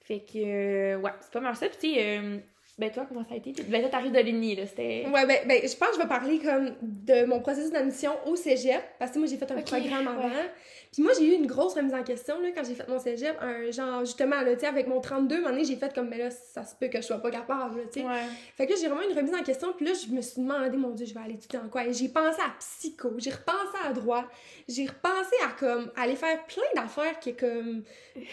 [0.00, 1.68] Fait que, euh, ouais, c'est pas mal ça.
[1.68, 2.38] Puis, tu sais, euh,
[2.80, 3.52] ben toi, comment ça a été?
[3.68, 5.06] Ben toi, t'arrives de l'Uni, là, c'était...
[5.12, 8.36] Ouais, ben, ben, je pense que je vais parler comme de mon processus d'admission au
[8.36, 10.28] cégep, parce que moi, j'ai fait un programme avant.
[10.28, 10.50] ouais.
[10.92, 13.36] Puis moi, j'ai eu une grosse remise en question, là, quand j'ai fait mon cégep.
[13.40, 16.18] Un genre, justement, là, tu sais, avec mon 32, à un j'ai fait comme, mais
[16.18, 18.06] là, ça se peut que je sois pas capable, là, tu sais.
[18.06, 18.24] Ouais.
[18.56, 20.76] Fait que là, j'ai vraiment une remise en question, puis là, je me suis demandé,
[20.76, 21.86] mon Dieu, je vais aller étudier en quoi?
[21.86, 24.24] Et j'ai pensé à psycho, j'ai repensé à droit,
[24.68, 27.84] j'ai repensé à comme, aller faire plein d'affaires qui est comme,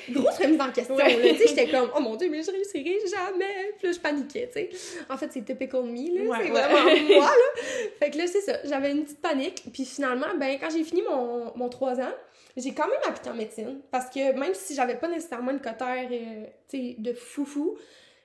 [0.10, 2.98] grosse remise en question, là, tu sais, j'étais comme, oh mon Dieu, mais je réussirai
[3.08, 3.74] jamais!
[3.78, 4.70] Puis là, je paniquais, tu sais.
[5.10, 6.62] En fait, c'est typical me, là, Ouais, c'est ouais.
[6.62, 7.62] vraiment moi, là.
[8.00, 11.02] Fait que là, c'est ça, j'avais une petite panique, puis finalement, ben, quand j'ai fini
[11.02, 12.14] mon, mon 3 ans,
[12.56, 16.08] j'ai quand même appliqué en médecine, parce que même si j'avais pas nécessairement une cotère,
[16.12, 17.78] euh, tu sais, de foufou,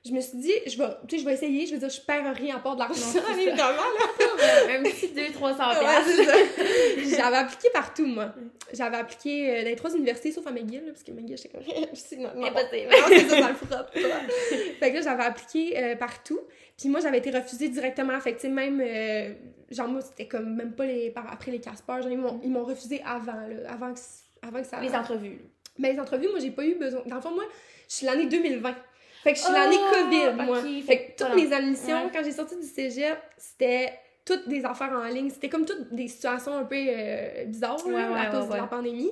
[0.05, 2.01] je me suis dit, je vais, tu sais, je vais essayer, je veux dire, je
[2.01, 3.61] perds rien à part de l'argent, évidemment,
[4.19, 4.79] là.
[4.79, 7.05] un petit 200-300 Ouais.
[7.17, 8.35] J'avais appliqué partout, moi.
[8.73, 11.51] J'avais appliqué euh, dans les trois universités, sauf à McGill, là, parce que McGill, j'étais
[11.51, 11.63] comme,
[11.95, 12.89] c'est non, non, Impossible.
[12.91, 13.91] non, c'est ça, ça le pas.
[14.81, 16.41] Fait que là, j'avais appliqué euh, partout.
[16.77, 18.19] Puis moi, j'avais été refusée directement.
[18.19, 19.33] Fait que, tu sais, même, euh,
[19.71, 22.03] genre, moi, c'était comme même pas les, après les Casper.
[22.03, 22.11] Genre,
[22.43, 24.01] ils m'ont, refusé avant, là, avant que,
[24.43, 24.81] avant que ça.
[24.81, 25.39] Les entrevues.
[25.79, 27.03] Mais les entrevues, moi, j'ai pas eu besoin.
[27.07, 27.45] Dans le fond, moi,
[27.89, 28.75] je suis l'année 2020.
[29.23, 30.61] Fait que je suis Oh, l'année COVID, moi.
[30.63, 32.11] Fait fait que toutes mes admissions, Ouais.
[32.13, 33.93] quand j'ai sorti du cégep, c'était
[34.25, 35.31] toutes des affaires en ligne.
[35.31, 38.67] C'était comme toutes des situations un peu euh, bizarres, là, Ouais, à cause de la
[38.67, 39.11] pandémie.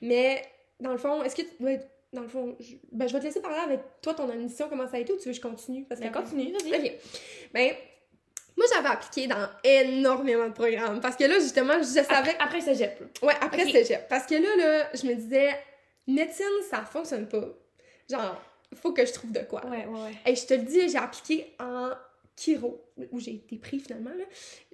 [0.00, 0.42] Mais,
[0.80, 1.88] dans le fond, est-ce que tu dois être...
[2.12, 2.74] Dans le fond, je...
[2.92, 5.16] Ben, je vais te laisser parler avec toi, ton admission, comment ça a été, ou
[5.16, 5.84] tu veux que je continue?
[5.88, 6.74] Parce que Ben, continue, vas-y.
[6.74, 6.92] Ok.
[7.54, 7.72] Ben,
[8.56, 11.00] moi, j'avais appliqué dans énormément de programmes.
[11.00, 12.12] Parce que là, justement, je savais...
[12.14, 13.00] Après, après le cégep.
[13.22, 13.70] Ouais, après Ok.
[13.70, 14.08] cégep.
[14.08, 15.48] Parce que là, là, je me disais,
[16.06, 17.46] médecine, ça fonctionne pas.
[18.10, 18.40] Genre,
[18.74, 19.64] faut que je trouve de quoi.
[19.66, 20.12] Ouais, ouais, ouais.
[20.26, 21.90] Et je te le dis, j'ai appliqué en
[22.36, 22.80] chiro,
[23.10, 24.10] où j'ai été pris finalement.
[24.10, 24.24] là.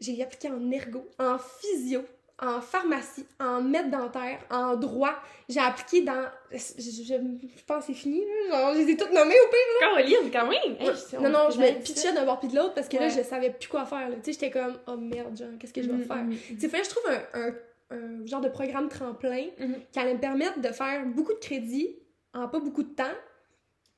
[0.01, 2.03] J'ai appliqué en ergo, en physio,
[2.41, 5.15] en pharmacie, en maître dentaire, en droit.
[5.49, 6.29] J'ai appliqué dans.
[6.53, 8.59] Je, je- je pense que c'est fini, là.
[8.61, 9.81] Genre, je les ai toutes nommées au pire.
[9.81, 10.77] Caroline, quand même!
[10.79, 13.23] Hey, non, non, je me pitchais d'un bord puis de l'autre parce que là, je
[13.23, 14.09] savais plus quoi faire.
[14.09, 14.15] là.
[14.17, 16.17] Tu sais, j'étais comme, oh merde, genre, qu'est-ce que je vais Mhm, faire?
[16.25, 17.55] mhm, Tu sais, fallait que je trouve un, un-
[17.91, 19.75] un genre de programme tremplin mhm.
[19.91, 21.97] qui allait me permettre de faire beaucoup de crédits
[22.35, 23.05] en pas beaucoup de temps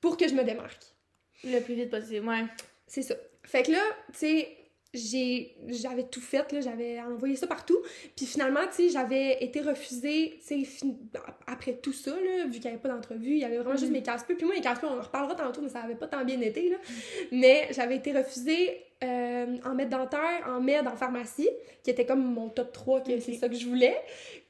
[0.00, 0.82] pour que je me démarque.
[1.44, 2.44] Le plus vite possible, ouais.
[2.86, 3.14] C'est ça.
[3.44, 3.82] Fait que là,
[4.12, 4.56] tu sais,
[4.92, 7.78] j'ai j'avais tout fait là j'avais envoyé ça partout
[8.16, 10.78] puis finalement tu sais j'avais été refusée tu sais
[11.46, 13.92] après tout ça là vu qu'il n'y avait pas d'entrevue il y avait vraiment juste
[13.92, 13.98] Mhm.
[13.98, 16.24] mes casse-peu puis moi les casse-peu on en reparlera tantôt mais ça avait pas tant
[16.24, 16.76] bien été là
[17.30, 21.48] mais j'avais été refusée euh, en med dentaire en med en pharmacie
[21.82, 23.22] qui était comme mon top 3 que Ok.
[23.22, 23.96] c'est ça que je voulais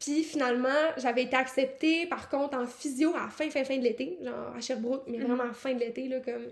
[0.00, 3.82] puis finalement j'avais été acceptée par contre en physio à la fin fin fin de
[3.82, 5.24] l'été genre à Sherbrooke mais Mhm.
[5.26, 6.46] vraiment à la fin de l'été là comme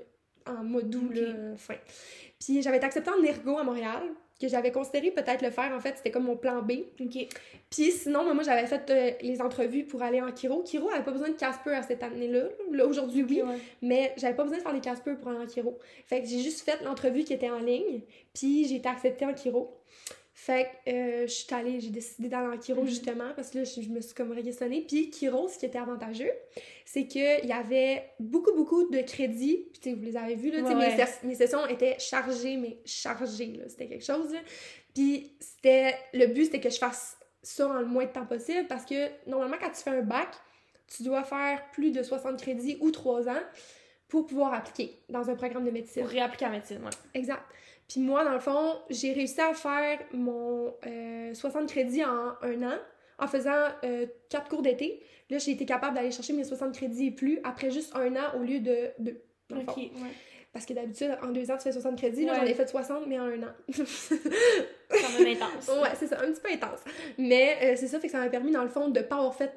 [0.47, 1.17] en mois d'août Ok.
[1.17, 1.75] là euh, fin
[2.39, 4.03] puis j'avais été acceptée en ergo à Montréal,
[4.40, 5.72] que j'avais considéré peut-être le faire.
[5.74, 6.72] En fait, c'était comme mon plan B.
[7.01, 7.27] Ok.
[7.70, 10.62] Puis sinon, moi, moi, j'avais fait euh, les entrevues pour aller en chiro.
[10.64, 12.44] Chiro avait pas besoin de Casper à cette année-là.
[12.72, 13.42] Là, aujourd'hui, oui.
[13.42, 13.59] Ouais.
[13.83, 15.79] Mais j'avais pas besoin de faire les Casper pour aller en chiro.
[16.07, 18.03] Fait que j'ai juste fait l'entrevue qui était en ligne.
[18.33, 19.77] Puis j'ai été acceptée en chiro.
[20.40, 22.88] Fait que euh, je suis allée, j'ai décidé d'aller en chiro Mhm.
[22.88, 24.83] justement parce que là, je, je me suis comme requestionnée.
[24.83, 26.31] Puis chiro, ce qui était avantageux,
[26.85, 29.66] c'est qu'il y avait beaucoup, beaucoup de crédits.
[29.72, 30.62] Puis tu sais, vous les avez vus, là.
[30.62, 33.68] Ouais, mes, sessions étaient chargées, mais chargées, là.
[33.68, 34.38] C'était quelque chose, là.
[34.94, 35.96] Puis c'était...
[36.14, 39.09] Le but, c'était que je fasse ça en le moins de temps possible parce que
[39.29, 40.29] normalement, quand tu fais un bac,
[40.87, 43.42] tu dois faire plus de 60 crédits ou 3 ans
[44.07, 46.03] pour pouvoir appliquer dans un programme de médecine.
[46.03, 46.90] Pour réappliquer en médecine, ouais.
[47.12, 47.42] Exact.
[47.88, 52.62] Puis moi, dans le fond, j'ai réussi à faire mon euh, 60 crédits en un
[52.62, 52.77] an
[53.18, 53.64] en faisant
[54.29, 55.03] 4 cours d'été.
[55.31, 58.37] Là, j'ai été capable d'aller chercher mes 60 crédits et plus après juste un an
[58.38, 59.20] au lieu de deux.
[59.51, 59.81] dans le Ok, fond.
[59.81, 60.12] ouais.
[60.53, 62.24] Parce que d'habitude, en deux ans, tu fais 60 crédits.
[62.24, 62.38] Là, Ouais.
[62.40, 63.53] j'en ai fait 60, mais en un an.
[64.90, 65.68] Quand même intense.
[65.68, 66.81] ouais, c'est ça, un petit peu intense.
[67.18, 69.35] Mais euh, c'est ça, fait que ça m'a permis, dans le fond, de pas avoir
[69.35, 69.53] fait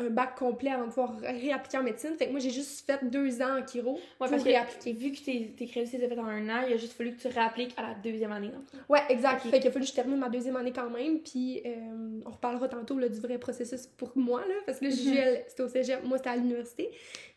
[0.00, 2.10] un bac complet avant de pouvoir réappliquer en médecine.
[2.16, 5.10] Fait que moi, j'ai juste fait deux ans en chiro Ouais, pour parce que vu
[5.10, 7.26] que tes, tes crédits étaient faits en un an, il a juste fallu que tu
[7.28, 8.50] réappliques à la deuxième année.
[8.50, 8.78] fond.
[8.88, 9.44] Ouais, exact.
[9.44, 9.50] Ok.
[9.50, 11.18] Fait qu'il a fallu que je termine ma deuxième année quand même.
[11.18, 14.90] Puis euh, on reparlera tantôt là, du vrai processus pour moi, là, parce que Mhm.
[14.92, 16.90] JGL, c'était au cégep, moi, c'était à l'université.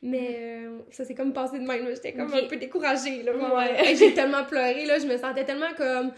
[0.04, 1.84] Mais euh, ça s'est comme passé de même.
[1.86, 1.94] là.
[1.96, 3.24] J'étais comme un peu découragée.
[3.24, 3.96] Là, Ouais.
[3.96, 4.86] J'ai tellement pleuré.
[4.86, 6.12] Là, je me sentais tellement comme.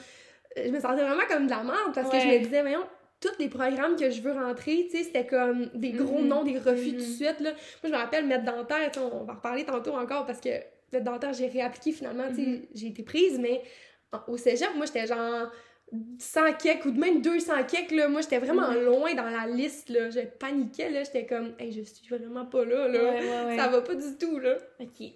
[0.58, 2.84] Je me sentais vraiment comme de la merde parce que je me disais, voyons,
[3.24, 6.28] tous les programmes que je veux rentrer, tu sais, c'était comme des gros Mhm.
[6.28, 7.16] noms, des refus tout de Mhm.
[7.16, 7.40] suite.
[7.40, 7.52] Là.
[7.52, 10.50] Moi, je me rappelle, mettre dentaire, on va en reparler tantôt encore parce que
[10.92, 12.62] mettre dentaire, j'ai réappliqué finalement, tu sais, Mhm.
[12.76, 13.62] j'ai été prise, mais
[14.28, 15.52] au cégep, moi, j'étais genre
[16.20, 18.08] 100 kek ou de même 200 kek, là.
[18.08, 18.84] Moi, j'étais vraiment Mhm.
[18.86, 20.10] loin dans la liste, là.
[20.10, 21.04] Je paniquais, là.
[21.04, 23.00] J'étais comme, hey, je suis vraiment pas là, là.
[23.00, 23.58] Ouais, ouais, ouais.
[23.58, 24.58] Ça va pas du tout, là.
[24.80, 25.08] Ok.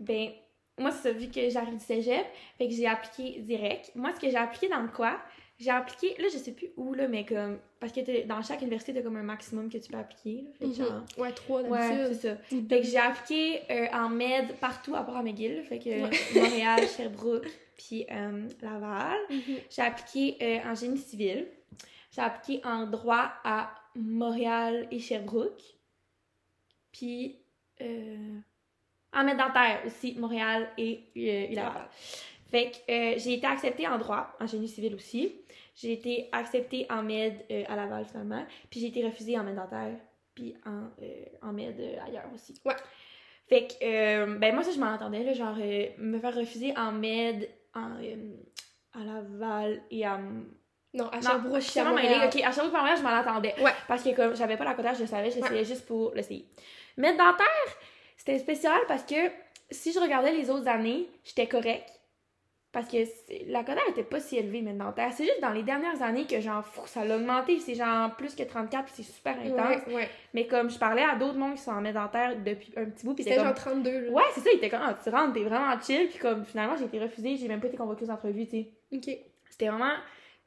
[0.00, 0.30] Ben,
[0.78, 2.24] moi, c'est ça, vu que j'arrive du cégep,
[2.58, 3.92] fait que j'ai appliqué direct.
[3.94, 5.18] Moi, ce que j'ai appliqué dans le quoi?
[5.60, 7.58] J'ai appliqué, là, je sais plus où, là, mais comme.
[7.78, 10.50] Parce que dans chaque université, t'as comme un maximum que tu peux appliquer, là.
[10.58, 11.02] Fait que genre.
[11.16, 12.18] Ouais, 3 Ouais, d'habitude.
[12.20, 12.56] c'est ça.
[12.56, 15.62] Ou Fait que j'ai appliqué euh, en med partout à part à McGill.
[15.62, 16.10] Fait que Ouais.
[16.34, 19.16] Montréal, Sherbrooke, puis euh, Laval.
[19.30, 19.56] Mhm.
[19.70, 21.46] J'ai appliqué euh, en génie civil.
[22.10, 25.62] J'ai appliqué en droit à Montréal et Sherbrooke.
[26.92, 27.38] Puis
[27.80, 28.38] euh,
[29.12, 31.88] en med dentaire aussi, Montréal et euh, Laval.
[32.54, 35.40] Fait que euh, j'ai été acceptée en droit, en génie civil aussi.
[35.74, 38.46] J'ai été acceptée en med euh, à Laval finalement.
[38.70, 39.96] Puis j'ai été refusée en med dentaire,
[40.36, 42.54] puis en, euh, en med euh, ailleurs aussi.
[42.64, 42.76] Ouais.
[43.48, 47.50] Fait que, ben moi ça je m'en attendais, là, genre me faire refuser en med
[47.74, 47.96] en,
[48.92, 50.20] à Laval et à...
[50.92, 52.24] Non, à Sherbrooke, je suis tellement mêlée.
[52.24, 53.54] Ok, à Sherbrooke, Montréal, je m'en attendais.
[53.60, 53.72] Ouais.
[53.88, 56.46] Parce que comme j'avais pas la cotère, je le savais, j'essayais juste pour l'essayer.
[56.98, 57.76] Med dentaire,
[58.16, 59.16] c'était spécial parce que
[59.72, 61.90] si je regardais les autres années, j'étais correct.
[62.74, 62.96] Parce que
[63.50, 65.12] la cotère était pas si élevée, dentaire.
[65.14, 67.58] C'est juste dans les dernières années que genre, fou, ça l'a augmenté.
[67.60, 69.86] C'est genre plus que 34 puis c'est super intense.
[69.86, 70.08] Ouais, ouais.
[70.34, 73.14] Mais comme je parlais à d'autres mondes qui sont en dentaire depuis un petit bout,
[73.14, 73.82] puis C'était c'était genre comme...
[73.84, 74.10] 32, là.
[74.10, 76.74] Ouais, c'est ça, il était comme, ah, tu rentres, t'es vraiment chill, puis comme finalement
[76.76, 78.70] j'ai été refusée, j'ai même pas été convoquée aux entrevues, tu sais.
[78.92, 79.16] Ok.
[79.48, 79.92] C'était vraiment.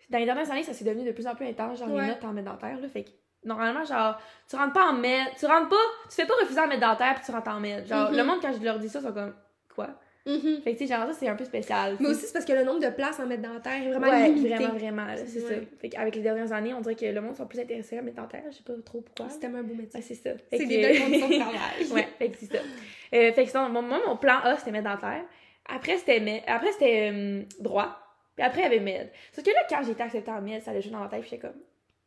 [0.09, 2.01] Dans les dernières années, ça s'est devenu de plus en plus intense, genre Ouais.
[2.01, 2.87] les notes en med dentaire, là.
[2.89, 3.09] Fait que
[3.45, 5.75] normalement, genre, tu rentres pas en med, tu rentres pas,
[6.09, 7.87] tu fais pas refuser en med dentaire puis tu rentres en med.
[7.87, 8.17] Genre, Mhm.
[8.17, 9.33] le monde, quand je leur dis ça, ils sont comme,
[9.73, 9.87] quoi?
[10.27, 10.61] Mhm.
[10.61, 11.95] Fait que, tu sais, genre, ça, c'est un peu spécial.
[11.99, 14.29] Mais aussi, c'est parce que le nombre de places en mettre dentaire est vraiment ouais,
[14.29, 14.55] limité.
[14.55, 15.49] vraiment, vraiment, c'est Ouais.
[15.55, 15.55] ça.
[15.79, 18.13] Fait qu'avec les dernières années, on dirait que le monde sont plus intéressés à med
[18.13, 19.29] dentaire, je sais pas trop pourquoi.
[19.29, 20.01] C'est tellement un beau métier.
[20.01, 20.31] C'est ça.
[20.49, 21.91] Fait C'est que- des belles conditions de travail.
[21.93, 22.59] ouais, fait que c'est ça.
[23.13, 24.71] Euh, fait que sinon, mon, moi, mon plan A, c'était.
[25.69, 27.97] Après, c'était med- après c'était euh, droit.
[28.35, 29.09] Puis après, il y avait med.
[29.33, 31.21] Sauf que là, quand j'ai été acceptée en med, ça allait juste dans ma tête,
[31.21, 31.59] puis j'étais comme,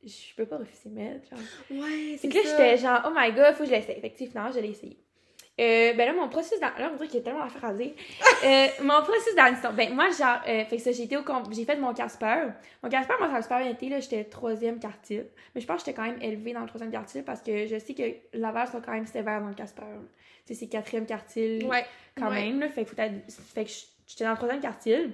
[0.04, 1.38] je peux pas refuser med, genre.
[1.70, 2.50] Ouais, Fait c'est que là, ça.
[2.50, 4.00] j'étais genre, oh my god, faut que je l'essaye.
[4.00, 4.96] Fait que, finalement, je l'ai essayé.
[5.60, 6.68] Euh, ben là, mon processus dans...
[6.78, 7.92] Là, on dirait qu'il y a tellement d'affaires à dire.
[8.44, 9.72] Euh, mon processus d'admission.
[9.74, 11.22] Ben, moi, genre, euh, fait que ça, j'ai été au...
[11.22, 12.46] com- J'ai fait mon Casper.
[12.82, 14.00] Mon Casper, moi, ça a super bien été, là.
[14.00, 15.26] J'étais troisième quartile.
[15.54, 17.78] Mais je pense que j'étais quand même élevée dans le troisième quartile parce que je
[17.78, 19.82] sais que Laval sont quand même sévères dans le Casper.
[20.46, 21.84] Tu sais, c'est quatrième quartile Ouais.
[22.16, 22.42] quand ouais.
[22.46, 22.68] même, là.
[22.70, 23.70] Fait que, faut fait que
[24.06, 25.12] j'étais dans le troisième quartile.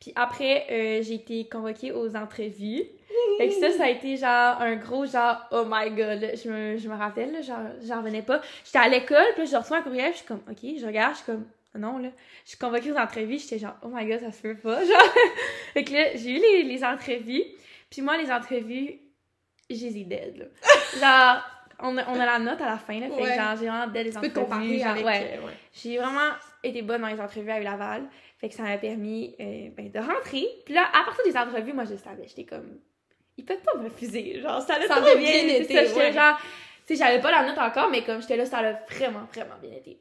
[0.00, 2.84] Puis après, euh, j'ai été convoquée aux entrevues.
[3.38, 6.76] Fait que ça, ça a été genre un gros genre, oh my god, je me,
[6.76, 8.40] je me rappelle, là, genre, j'en revenais pas.
[8.64, 11.14] J'étais à l'école, puis là, je reçois un courriel, je suis comme, ok, je regarde,
[11.14, 12.08] je suis comme, non, là.
[12.44, 15.14] Je suis convoquée aux entrevues, j'étais genre, oh my god, ça se peut pas, genre.
[15.72, 17.44] fait que là, j'ai eu les, les entrevues,
[17.90, 18.98] puis moi, les entrevues,
[19.70, 20.46] j'ai les dead, là.
[21.00, 21.42] genre,
[21.80, 23.86] on a, on a la note à la fin, là, fait que genre, j'ai vraiment
[23.86, 24.78] dead les entrevues.
[24.78, 25.38] genre, ouais.
[25.38, 25.52] euh, ouais.
[25.72, 26.32] J'ai vraiment
[26.62, 28.04] été bonne dans les entrevues à Laval.
[28.38, 30.46] Fait que ça m'a permis euh, ben, de rentrer.
[30.64, 32.26] Puis là, à partir des entrevues, moi, je savais.
[32.28, 32.78] J'étais comme...
[33.36, 34.40] Ils peuvent pas me refuser.
[34.40, 35.28] Genre, ça allait Ça trop bien.
[35.30, 36.12] été, ça, ouais.
[36.12, 36.38] genre...
[36.86, 39.56] Tu sais, j'avais pas la note encore, mais comme j'étais là, ça allait vraiment, vraiment
[39.60, 40.00] bien été.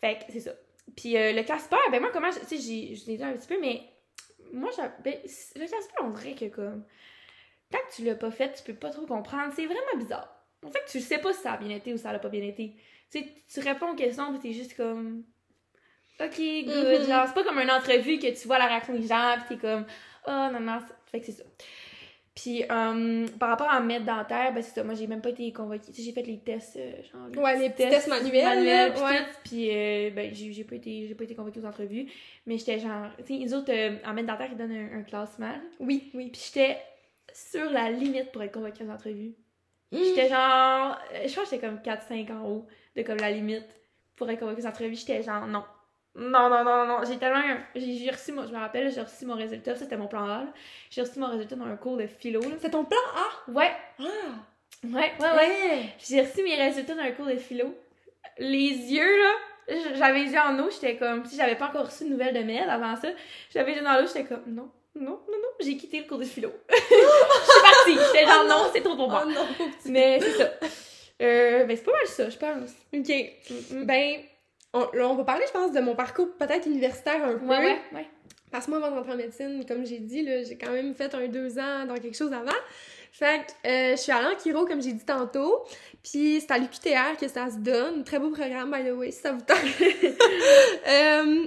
[0.00, 0.52] Fait que c'est ça.
[0.96, 2.30] Puis euh, le Casper, ben moi, comment...
[2.30, 3.82] je- Tu sais, j'ai- je l'ai dit un petit peu, mais...
[4.52, 4.70] Moi.
[5.04, 5.14] Ben,
[5.56, 6.84] le Casper, on dirait que comme...
[7.70, 9.52] Tant que tu l'as pas fait, tu peux pas trop comprendre.
[9.56, 10.32] C'est vraiment bizarre.
[10.64, 12.42] En fait, tu sais pas si ça a bien été ou ça a pas bien
[12.42, 12.74] été.
[13.10, 15.24] Tu sais, tu réponds aux questions, pis t'es juste comme...
[16.20, 17.00] Ok, good.
[17.00, 17.06] Mhm.
[17.08, 19.60] Genre, c'est pas comme une entrevue que tu vois la réaction des gens, pis t'es
[19.60, 19.84] comme...
[20.26, 20.78] Oh, non, non.
[21.10, 21.44] Fait que c'est ça.
[22.34, 24.84] Puis, euh, par rapport à mettre dentaire, ben c'est ça.
[24.84, 25.86] Moi, j'ai même pas été convoquée.
[25.86, 27.42] Tu sais, j'ai fait les tests, euh, genre...
[27.42, 29.26] Ouais, les petits tests manuels, pis ouais.
[29.44, 32.06] Puis, euh, ben, j'ai pas, été- pas été convoquée aux entrevues.
[32.46, 33.06] Mais j'étais genre...
[33.26, 35.54] Tu sais, les autres, euh, en mettre dentaire, ils donnent un, un classement.
[35.80, 36.28] Oui, oui.
[36.30, 36.78] Puis j'étais
[37.32, 39.34] sur la limite pour être convoquée aux entrevues.
[39.92, 39.98] Mm.
[40.02, 40.98] J'étais genre.
[41.12, 43.64] Je pense que j'étais comme 4-5 en haut de comme la limite
[44.16, 44.94] pour être convoquée aux entrevues.
[44.96, 45.62] J'étais genre non.
[46.16, 46.98] Non, non, non, non.
[47.06, 47.42] J'ai tellement.
[47.74, 49.74] J'ai reçu, mon- je me rappelle, j'ai reçu mon résultat.
[49.74, 50.44] Ça, C'était mon plan A.
[50.90, 52.40] J'ai reçu mon résultat dans un cours de philo.
[52.60, 53.50] C'est ton plan A?
[53.50, 54.04] Ouais, Ah!
[54.84, 55.82] ouais, ouais, ouais.
[55.98, 57.74] J'ai reçu mes résultats dans un cours de philo.
[58.38, 59.32] Les yeux, là.
[59.96, 61.24] J'avais les yeux en eau, j'étais comme.
[61.26, 63.08] Si j'avais pas encore reçu de nouvelles de Mel avant ça,
[63.52, 65.48] j'avais les yeux dans l'eau, j'étais comme non, non, non, non.
[65.60, 66.50] J'ai quitté le cours de philo.
[66.70, 67.98] Je suis partie.
[68.14, 69.24] J'étais genre non, c'est trop pour moi.
[69.26, 69.46] Oh non,
[69.86, 70.50] Mais c'est ça.
[71.20, 72.70] Euh, ben c'est pas mal ça, je pense.
[72.94, 73.84] Ok.
[73.86, 74.20] Ben,
[74.76, 77.46] on, là, on va parler, je pense, de mon parcours peut-être universitaire un peu.
[77.46, 78.06] Ouais, ouais, ouais.
[78.50, 81.14] Parce que moi, avant de rentrer en médecine, comme j'ai dit, j'ai quand même fait
[81.14, 82.52] un deux ans dans quelque chose avant.
[83.12, 85.64] Fait que euh, je suis allée en chiro, comme j'ai dit tantôt.
[86.02, 88.04] Puis c'est à l'UQTR que ça se donne.
[88.04, 89.58] Très beau programme, by the way, si ça vous tente.
[90.88, 91.46] Euh,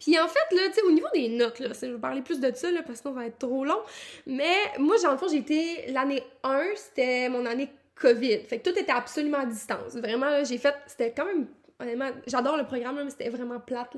[0.00, 2.40] puis en fait, là, tu sais, au niveau des notes, là, je vais parler plus
[2.40, 3.78] de ça, là, parce ça va être trop long.
[4.26, 8.40] Mais moi, j'ai- en fond, j'ai été l'année 1, c'était mon année COVID.
[8.40, 9.94] Fait que tout était absolument à distance.
[9.94, 11.46] Vraiment, j'ai fait, c'était quand même,
[11.80, 13.96] honnêtement, j'adore le programme, mais c'était vraiment plate,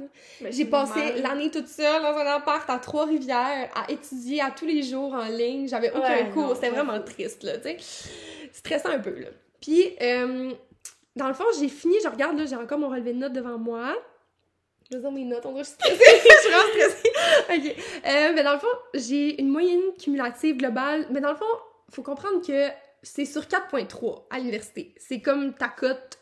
[0.51, 4.83] J'ai passé l'année toute seule dans un appart à Trois-Rivières à étudier à tous les
[4.83, 5.69] jours en ligne.
[5.69, 6.55] J'avais aucun Ouais, cours.
[6.55, 7.77] C'était vraiment triste, là, tu sais.
[8.53, 9.29] Stressant un peu, là.
[9.61, 10.53] Puis, euh,
[11.17, 13.59] dans le fond, j'ai fini, je regarde, là, j'ai encore mon relevé de notes devant
[13.59, 13.95] moi.
[14.91, 15.99] Je dire mes notes, on dirait je suis stressée.
[16.25, 17.12] je suis vraiment stressée.
[17.51, 17.77] OK.
[18.07, 21.07] Euh, mais dans le fond, j'ai une moyenne cumulative globale.
[21.11, 21.45] Mais dans le fond,
[21.91, 22.69] faut comprendre que
[23.03, 24.95] c'est sur 4.3 à l'université.
[24.97, 26.18] C'est comme ta cote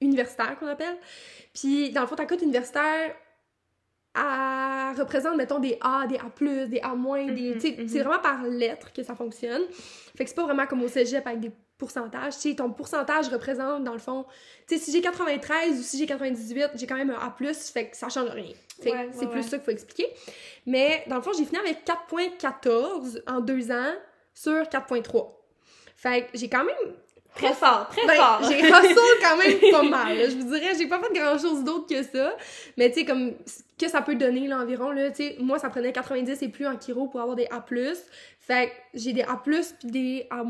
[0.00, 0.96] universitaire qu'on appelle.
[1.54, 3.14] Puis, dans le fond, ta cote universitaire,
[4.14, 6.30] elle représente, mettons, des A, des A+,
[6.66, 6.94] des A-,
[7.32, 7.54] des...
[7.54, 7.88] Mhm, mhm.
[7.88, 9.62] C'est vraiment par lettre que ça fonctionne.
[10.16, 12.34] Fait que c'est pas vraiment comme au cégep avec des pourcentages.
[12.56, 14.24] Ton pourcentage représente, dans le fond...
[14.66, 17.90] Tu sais, si j'ai 93 ou si j'ai 98, j'ai quand même un A+, fait
[17.90, 18.52] que ça change rien.
[18.84, 20.06] Ouais, c'est ouais, plus ça qu'il faut expliquer.
[20.66, 23.92] Mais, dans le fond, j'ai fini avec 4.14 en deux ans
[24.34, 25.28] sur 4.3.
[25.96, 26.94] Fait que j'ai quand même
[27.38, 28.40] Très fort, très ben, fort.
[28.42, 30.16] j'ai hustle quand même pas mal.
[30.16, 30.28] là.
[30.28, 32.36] Je vous dirais, j'ai pas fait grand chose d'autre que ça.
[32.76, 33.32] Mais tu sais, comme,
[33.78, 36.66] que ça peut donner, là, environ, là, tu sais, moi, ça prenait 90 et plus
[36.66, 37.64] en chiro pour avoir des A+.
[38.48, 40.42] Fait que j'ai des A+, puis des A-,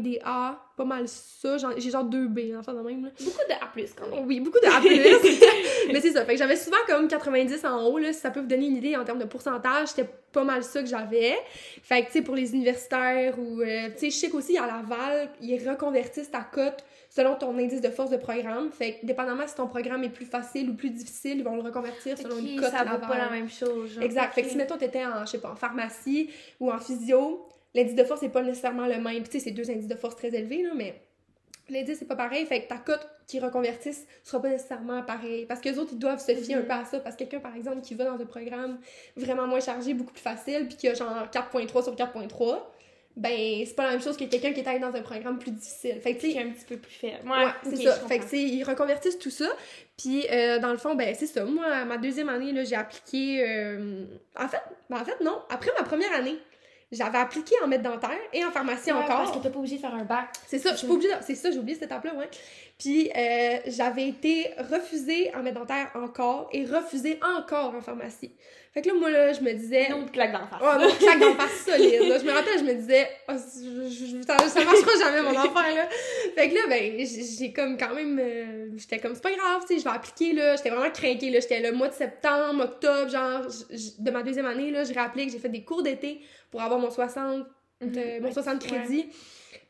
[0.00, 1.56] des A, pas mal ça.
[1.78, 3.10] J'ai genre deux B, enfin, de même, là.
[3.18, 4.26] Beaucoup de A+, quand même.
[4.26, 4.78] Oui, beaucoup de A+.
[5.92, 6.26] mais c'est ça.
[6.26, 8.76] Fait que j'avais souvent comme 90 en haut, là, si ça peut vous donner une
[8.76, 11.38] idée en termes de pourcentage, c'était pas mal ça que j'avais.
[11.82, 14.66] Fait que, tu sais, pour les universitaires ou, euh, tu sais, je sais qu'aussi à
[14.66, 16.84] Laval, ils reconvertissent ta cote
[17.16, 18.70] selon ton indice de force de programme.
[18.70, 21.62] Fait que, dépendamment si ton programme est plus facile ou plus difficile, ils vont le
[21.62, 23.94] reconvertir selon une Ok, cote ça vaut pas la même chose.
[23.94, 24.04] genre.
[24.04, 24.34] Exact.
[24.34, 26.28] Fait que si, mettons, t'étais en, je sais pas, en pharmacie
[26.60, 29.22] ou en physio, l'indice de force n'est pas nécessairement le même.
[29.22, 31.00] Tu sais, c'est deux indices de force très élevés, là, mais
[31.70, 32.44] l'indice, c'est pas pareil.
[32.44, 35.46] Fait que ta cote qui reconvertissent sera pas nécessairement pareil.
[35.46, 36.62] Parce que les autres, ils doivent se fier Mhm.
[36.62, 37.00] un peu à ça.
[37.00, 38.78] Parce que quelqu'un, par exemple, qui va dans un programme
[39.16, 42.70] vraiment moins chargé, beaucoup plus facile, puis qui a genre 4.3 sur 4.3,
[43.16, 45.50] ben, c'est pas la même chose que quelqu'un qui est allé dans un programme plus
[45.50, 45.98] difficile.
[46.02, 47.26] Fait que, tu sais, un petit peu plus faible.
[47.28, 47.94] Ouais, Ouais, c'est ça.
[48.06, 49.48] Fait que, tu sais, ils reconvertissent tout ça.
[49.96, 51.44] Puis, euh, dans le fond, ben, c'est ça.
[51.44, 53.42] Moi, à ma deuxième année, là, j'ai appliqué.
[53.42, 54.04] euh,
[54.38, 55.38] En fait, ben, en fait, non.
[55.48, 56.36] Après ma première année,
[56.92, 59.16] j'avais appliqué en maître dentaire et en pharmacie Ouais, encore.
[59.24, 60.28] Parce que t'es pas obligé de faire un bac.
[60.46, 62.28] C'est ça, je suis pas obligée de- C'est ça, j'ai oublié cette étape-là, ouais.
[62.78, 68.32] Puis, euh, j'avais été refusée en maître dentaire encore et refusée encore en pharmacie.
[68.74, 69.90] Fait que là, moi, là, je me disais.
[69.94, 70.60] Autre claque d'en face.
[70.60, 72.02] Oh non, claque d'en face solide.
[72.10, 72.18] Là.
[72.18, 75.30] Je me rappelle, je me disais, oh, je- je- je- ça, ça marchera jamais mon
[75.30, 75.88] affaire là.
[76.34, 79.74] Fait que là, ben, j'ai comme quand même, euh, j'étais comme c'est pas grave, tu
[79.74, 80.56] sais, je vais appliquer là.
[80.56, 81.40] J'étais vraiment craquée là.
[81.40, 84.92] J'étais le mois de septembre, octobre, genre j- j- de ma deuxième année là, j'ai
[84.92, 86.20] rappelé que j'ai fait des cours d'été
[86.56, 87.44] pour avoir mon 60,
[87.82, 87.92] Mhm.
[87.98, 89.10] euh, mon 60 crédits.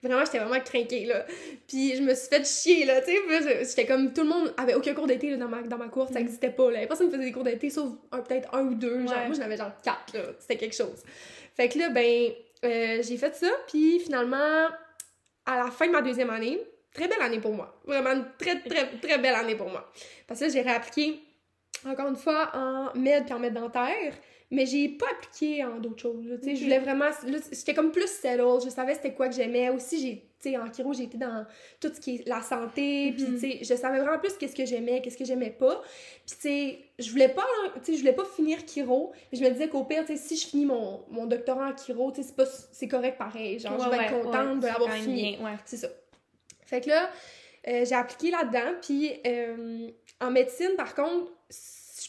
[0.03, 1.27] Vraiment, j'étais vraiment craquée, là.
[1.67, 3.65] Puis je me suis fait chier, là, tu sais.
[3.65, 6.07] J'étais comme, tout le monde avait aucun cours d'été là, dans, ma, dans ma cour,
[6.07, 6.87] ça n'existait pas, là.
[6.87, 9.01] Personne ne faisait des cours d'été, sauf peut-être un ou deux.
[9.01, 9.27] Genre, Ouais.
[9.27, 10.21] moi, j'en avais genre quatre, là.
[10.39, 11.03] C'était quelque chose.
[11.57, 12.31] Fait que là, ben,
[12.65, 14.69] euh, j'ai fait ça, puis finalement,
[15.45, 16.61] à la fin de ma deuxième année,
[16.95, 17.77] très belle année pour moi.
[17.85, 19.91] Vraiment une très, très, très belle année pour moi.
[20.29, 21.19] Parce que j'ai réappliqué,
[21.85, 24.13] encore une fois, en med puis en med dentaire.
[24.53, 26.25] Mais j'ai pas appliqué en d'autres choses.
[26.27, 26.51] là, tu sais.
[26.53, 26.57] Ok.
[26.59, 27.07] Je voulais vraiment.
[27.51, 28.61] J'étais comme plus settle.
[28.65, 29.71] Je savais c'était quoi que j'aimais.
[29.71, 31.45] Aussi, j'ai, tu sais, en chiro, j'ai été dans
[31.81, 33.13] tout ce qui est la santé.
[33.17, 35.83] Puis, tu sais, je savais vraiment plus qu'est-ce que j'aimais, qu'est-ce que j'aimais pas.
[36.25, 37.45] Puis, tu sais, je voulais pas,
[37.77, 39.13] tu sais, je voulais pas finir chiro.
[39.33, 41.77] Mais je me disais qu'au pire, tu sais, si je finis mon, mon doctorat en
[41.77, 43.59] chiro, tu sais, c'est pas- c'est correct pareil.
[43.59, 45.39] Genre, je vais être contente de l'avoir fini.
[45.43, 45.57] Ouais.
[45.65, 45.89] C'est ça.
[46.65, 47.11] Fait que là,
[47.67, 48.75] euh, j'ai appliqué là-dedans.
[48.81, 49.89] Puis euh,
[50.21, 51.33] en médecine, par contre,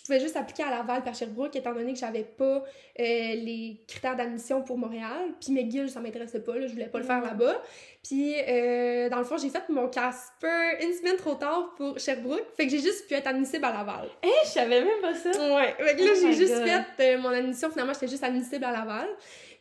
[0.07, 2.63] pouvais juste appliquer à Laval par Sherbrooke, étant donné que j'avais pas euh,
[2.97, 5.33] les critères d'admission pour Montréal.
[5.39, 7.25] Puis McGill, ça m'intéressait pas, là, je voulais pas le faire Mhm.
[7.25, 7.61] là-bas.
[8.03, 12.45] Puis euh, dans le fond, j'ai fait mon Casper une semaine trop tard pour Sherbrooke.
[12.55, 14.07] Fait que j'ai juste pu être admissible à Laval.
[14.23, 15.29] Eh, je savais même pas ça.
[15.31, 16.67] Ouais, fait que là, Oh j'ai juste God.
[16.97, 17.69] fait euh, mon admission.
[17.69, 19.07] Finalement, j'étais juste admissible à Laval.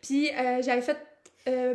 [0.00, 0.30] Puis
[0.62, 0.96] j'avais fait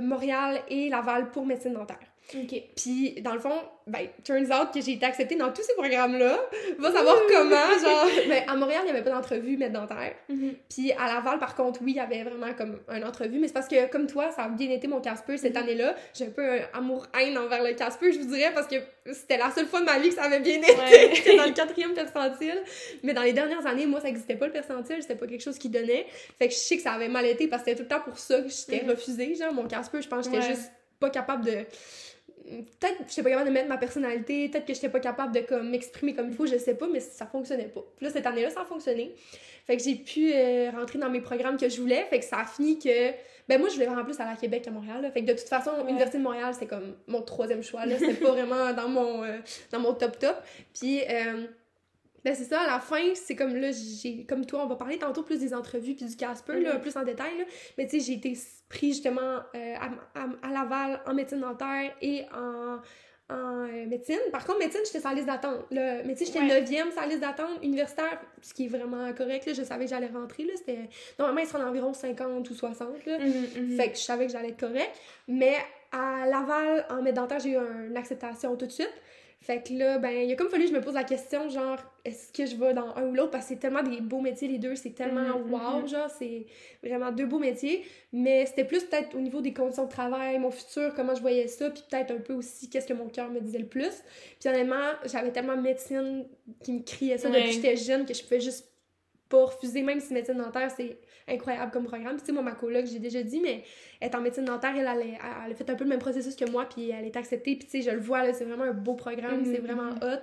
[0.01, 1.97] Montréal et Laval pour médecine dentaire.
[2.35, 2.61] Ok.
[2.75, 3.53] Puis, dans le fond,
[3.87, 6.39] ben, turns out que j'ai été acceptée dans tous ces programmes-là.
[6.79, 8.07] Va savoir comment, genre...
[8.29, 10.13] Ben, à Montréal, il n'y avait pas d'entrevue med dentaire.
[10.29, 10.53] Mhm.
[10.69, 13.39] Puis à Laval, par contre, oui, il y avait vraiment comme une entrevue.
[13.39, 15.63] Mais c'est parce que, comme toi, ça a bien été mon Casper cette Mhm.
[15.63, 15.95] année-là.
[16.13, 18.75] J'ai un peu un amour-haine envers le Casper, je vous dirais, parce que
[19.11, 20.71] c'était la seule fois de ma vie que ça avait bien été.
[20.71, 21.11] Ouais.
[21.15, 22.61] J'étais dans le quatrième percentile.
[23.03, 24.97] Mais dans les dernières années, moi, ça n'existait pas le percentile.
[25.01, 26.05] C'était pas quelque chose qui donnait.
[26.39, 28.03] Fait que je sais que ça avait mal été parce que c'était tout le temps
[28.03, 28.91] pour ça que j'étais Mhm.
[28.91, 29.35] refusée.
[29.35, 30.55] Genre, mon Casper, je pense que j'étais Ouais.
[30.55, 31.65] juste pas capable de
[32.79, 35.41] peut-être que j'étais pas capable de mettre ma personnalité, peut-être que j'étais pas capable de
[35.41, 37.81] comme m'exprimer comme il faut, je sais pas, mais ça fonctionnait pas.
[37.97, 39.13] Puis là, cette année-là, ça a fonctionné.
[39.67, 42.39] Fait que j'ai pu euh, rentrer dans mes programmes que je voulais, fait que ça
[42.39, 43.11] a fini que...
[43.47, 45.11] Ben moi, je voulais vraiment plus aller à Québec qu'à Montréal, là.
[45.11, 45.89] Fait que de toute façon, Ouais.
[45.89, 47.97] Université de Montréal, c'était comme mon troisième choix, là.
[47.97, 49.39] C'était pas vraiment dans mon, euh,
[49.71, 50.35] dans mon top-top.
[50.73, 51.01] Puis...
[51.09, 51.47] euh,
[52.23, 54.97] ben c'est ça, à la fin, c'est comme là, j'ai comme toi, on va parler
[54.97, 56.81] tantôt plus des entrevues puis du Casper, là, Mhm.
[56.81, 57.45] plus en détail, là.
[57.77, 58.37] Mais tu sais, j'ai été
[58.69, 62.79] pris justement euh, à, à- à Laval en médecine dentaire et en,
[63.33, 64.19] en euh, médecine.
[64.31, 65.65] Par contre, médecine, j'étais sur la liste d'attente.
[65.71, 66.61] Mais tu sais, j'étais Ouais.
[66.61, 69.53] 9e sur la liste d'attente universitaire, ce qui est vraiment correct, là.
[69.53, 70.53] Je savais que j'allais rentrer, là.
[70.57, 70.89] C'était...
[71.17, 73.19] Normalement, ils seraient environ 50 ou 60, là.
[73.19, 73.33] Mhm,
[73.69, 73.77] mhm.
[73.77, 74.91] Fait que je savais que j'allais être correct.
[75.27, 75.55] Mais
[75.93, 78.93] à Laval, en médecine dentaire, j'ai eu un- une acceptation tout de suite.
[79.43, 81.79] Fait que là, ben, il a comme fallu que je me pose la question, genre,
[82.05, 83.31] est-ce que je vais dans un ou l'autre?
[83.31, 85.87] Parce que c'est tellement des beaux métiers, les deux, c'est tellement Mhm, wow, mhm.
[85.87, 86.45] genre, c'est
[86.83, 87.83] vraiment deux beaux métiers.
[88.13, 91.47] Mais c'était plus peut-être au niveau des conditions de travail, mon futur, comment je voyais
[91.47, 94.03] ça, puis peut-être un peu aussi qu'est-ce que mon cœur me disait le plus.
[94.39, 96.27] Puis honnêtement, j'avais tellement de médecine
[96.63, 97.37] qui me criait ça Ouais.
[97.37, 98.67] depuis que j'étais jeune que je pouvais juste
[99.27, 102.13] pas refuser, même si médecine dentaire, c'est incroyable comme programme.
[102.15, 103.63] Puis tu sais, moi, ma coloc, j'ai déjà dit, mais
[103.99, 105.99] elle est en médecine dentaire, elle, elle, a- elle a fait un peu le même
[105.99, 107.55] processus que moi, puis elle est acceptée.
[107.55, 109.91] Puis tu sais, je le vois, là, c'est vraiment un beau programme, Mhm, c'est vraiment
[109.91, 109.99] mhm.
[110.03, 110.19] hot.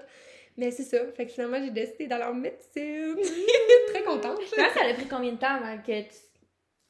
[0.56, 3.14] Mais c'est ça, fait que finalement, j'ai décidé d'aller en médecine.
[3.94, 4.38] Très contente.
[4.54, 6.08] Comment ça a pris combien de temps avant que tu...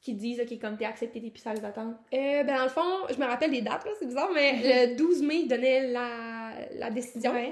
[0.01, 1.93] qu'ils te disent, OK, comme t'es accepté, t'es plus à les attendre?
[2.13, 4.95] Euh, ben, dans le fond, je me rappelle des dates, là, c'est bizarre, mais le
[4.95, 7.31] 12 mai, il donnait la, la décision.
[7.31, 7.51] Ouais.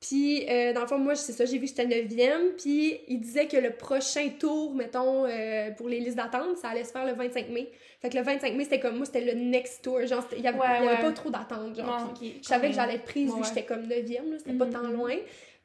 [0.00, 3.20] Puis, euh, dans le fond, moi, c'est ça, j'ai vu que j'étais 9e, puis il
[3.20, 7.04] disait que le prochain tour, mettons, euh, pour les listes d'attente, ça allait se faire
[7.04, 7.68] le 25 mai.
[8.00, 10.06] Fait que le 25 mai, c'était comme moi, c'était le next tour.
[10.06, 12.14] Genre, il y avait, Ouais, pas trop d'attente, genre.
[12.22, 14.66] Je savais que j'allais être prise Ouais, vu que j'étais comme 9e, là, c'était pas
[14.66, 14.92] tant mhm.
[14.92, 15.16] loin.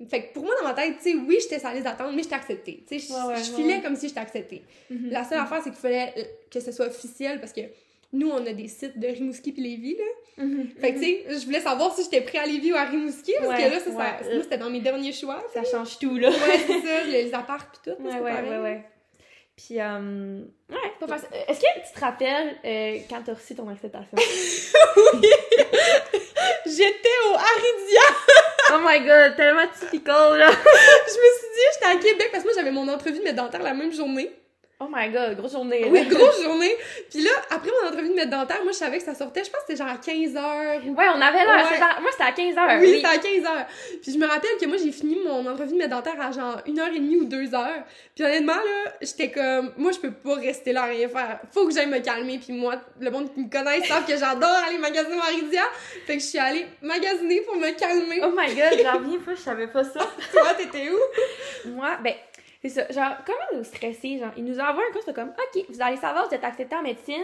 [0.10, 2.14] Fait que pour moi, dans ma tête, tu sais, oui, j'étais sur la liste d'attente,
[2.16, 2.84] mais j'étais acceptée.
[2.88, 4.64] Tu sais, je- filais comme si j'étais acceptée.
[4.90, 5.12] Mhm.
[5.12, 7.62] La seule affaire, c'est qu'il fallait euh, que ce soit officiel parce que
[8.14, 10.44] nous, on a des sites de Rimouski puis Lévis, là.
[10.46, 11.04] Mhm, Fait que, mhm.
[11.04, 13.56] tu sais, je voulais savoir si j'étais prêt à Lévis ou à Rimouski parce Ouais,
[13.66, 13.92] que là, ça, ça-
[14.34, 15.44] moi, c'était dans mes derniers choix.
[15.54, 16.30] Ça change tout, là.
[16.30, 17.98] Ouais, c'est ça, les apparts pis tout.
[18.04, 18.84] Ouais, ouais, ouais, ouais.
[19.56, 20.40] Puis, euh,
[20.72, 21.28] ouais, pas facile.
[21.48, 24.18] Est-ce que tu te rappelles euh, quand t'as reçu ton acceptation?
[26.66, 28.08] J'étais au Aridia!
[28.74, 30.50] oh my god, tellement typical, là!
[30.50, 33.44] Je me suis dit, j'étais à Québec parce que moi, j'avais mon entrevue de médecin
[33.44, 34.32] dentaire la même journée.
[34.86, 35.86] Oh my god, grosse journée.
[35.90, 36.76] Oui, grosse journée.
[37.10, 39.50] Puis là, après mon entrevue de médecin dentaire, moi, je savais que ça sortait, je
[39.50, 40.94] pense que c'était genre à 15h.
[40.96, 41.56] Ouais, on avait l'heure.
[41.56, 41.70] Ouais.
[41.72, 42.80] c'était à- Moi, c'était à 15h.
[42.82, 43.66] Oui, c'était à 15h.
[44.02, 46.58] Puis je me rappelle que moi, j'ai fini mon entrevue de médecin dentaire à genre
[46.68, 47.68] 1h30 ou 2h.
[48.16, 51.40] Puis honnêtement, là, j'étais comme, moi, je peux pas rester là à rien faire.
[51.54, 52.40] Faut que j'aille me calmer.
[52.40, 55.64] Puis moi, le monde qui me connaît savent que j'adore aller magasiner au Aridia.
[56.06, 58.20] Fait que je suis allée magasiner pour me calmer.
[58.24, 60.00] Oh my god, j'en pas, je savais pas ça.
[60.32, 61.70] Toi, t'étais où?
[61.70, 62.14] Moi, ben,
[62.64, 62.88] c'est ça.
[62.92, 64.18] Genre, comment nous stresser?
[64.20, 66.82] Genre, ils nous envoient un cours, comme, OK, vous allez savoir, vous êtes accepté en
[66.82, 67.22] médecine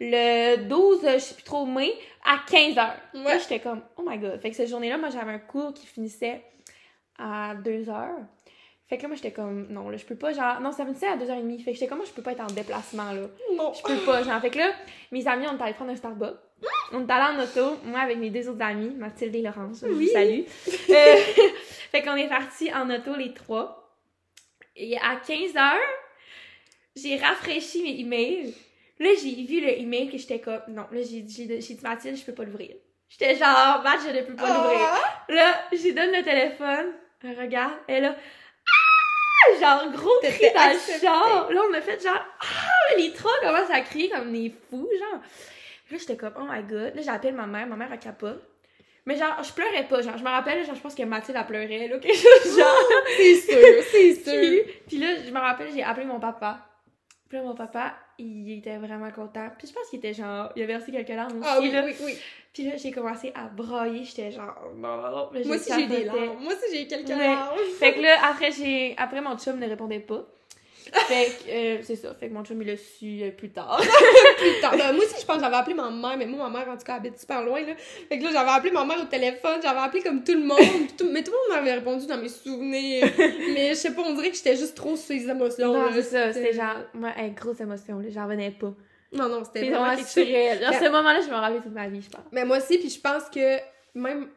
[0.00, 1.92] le 12, euh, je sais plus trop, mai,
[2.24, 2.74] à 15h.
[2.76, 3.38] Là, Ouais.
[3.40, 4.40] j'étais comme, oh my god.
[4.40, 6.42] Fait que cette journée-là, moi, j'avais un cours qui finissait
[7.18, 8.06] à 2h.
[8.88, 11.08] Fait que là, moi, j'étais comme, non, là, je peux pas, genre, non, ça finissait
[11.08, 11.58] à 2h30.
[11.64, 13.22] Fait que j'étais comme, moi, je peux pas être en déplacement, là.
[13.56, 13.72] Non.
[13.72, 14.40] Je peux pas, genre.
[14.40, 14.70] Fait que là,
[15.10, 16.36] mes amis, on est allés prendre un Starbucks.
[16.92, 19.88] On est allé en auto, moi avec mes deux autres amis, Mathilde et Laurence, je
[19.88, 20.06] Oui.
[20.06, 20.40] vous salue.
[20.88, 21.16] Euh,
[21.90, 23.85] fait qu'on est partis en auto les trois.
[24.76, 25.78] Et à 15h,
[26.96, 28.54] j'ai rafraîchi mes emails.
[28.98, 31.48] Là, j'ai vu le email que j'étais comme, non, là, j'ai dit
[31.82, 32.76] Mathilde, je peux pas l'ouvrir.
[33.08, 34.80] J'étais genre, Math, je ne peux pas l'ouvrir.
[34.80, 35.24] Ah!
[35.28, 39.60] Là, j'ai donne le téléphone, regarde, elle a ah!
[39.60, 41.50] genre gros cri dans le char.
[41.50, 45.20] Là, on a fait genre ah, les trois commencent à crier comme des fous, genre.
[45.90, 46.94] Là, j'étais comme oh my god.
[46.96, 48.42] Là, j'appelle ma mère, ma mère elle capote.
[49.06, 51.46] Mais genre, je pleurais pas, genre, je me rappelle, genre, je pense que Mathilde, elle
[51.46, 52.88] pleurait, là, quelque chose, genre.
[53.16, 54.32] C'est sûr, c'est sûr.
[54.64, 56.58] Puis, puis là, je me rappelle, j'ai appelé mon papa.
[57.28, 59.48] Puis là, mon papa, il était vraiment content.
[59.58, 61.82] Puis je pense qu'il était genre, il a versé quelques larmes aussi, Ah oui, là.
[61.84, 62.18] oui, oui.
[62.52, 65.30] Puis là, j'ai commencé à brailler, j'étais genre, non, non, non.
[65.44, 66.38] Moi aussi, j'ai eu des larmes.
[66.40, 67.16] Moi aussi, j'ai eu quelques Ouais.
[67.34, 67.56] larmes.
[67.78, 68.94] Fait que là, après, j'ai...
[68.98, 70.24] après mon chum ne répondait pas.
[70.92, 72.14] Fait que, euh, c'est ça.
[72.14, 73.80] Fait que mon chum, il l'a su euh, plus tard.
[74.38, 74.76] Plus tard.
[74.76, 76.76] Ben, moi aussi, je pense que j'avais appelé ma mère, mais moi, ma mère, en
[76.76, 77.74] tout cas, habite super loin, là.
[78.08, 80.58] Fait que là, j'avais appelé ma mère au téléphone, j'avais appelé comme tout le monde,
[80.98, 83.06] tout- mais tout le monde m'avait répondu dans mes souvenirs.
[83.54, 86.02] mais je sais pas, on dirait que j'étais juste trop sur les émotions, non, c'est
[86.02, 86.32] ça.
[86.32, 88.08] C'était genre, moi, grosse émotion, là.
[88.10, 88.72] J'en revenais pas.
[89.12, 90.14] Non, non, c'était vraiment quelque chose.
[90.70, 92.24] Ben- ce moment-là, je me rappelle toute ma vie, je pense.
[92.32, 93.58] Mais moi aussi, puis je pense que
[93.94, 94.28] même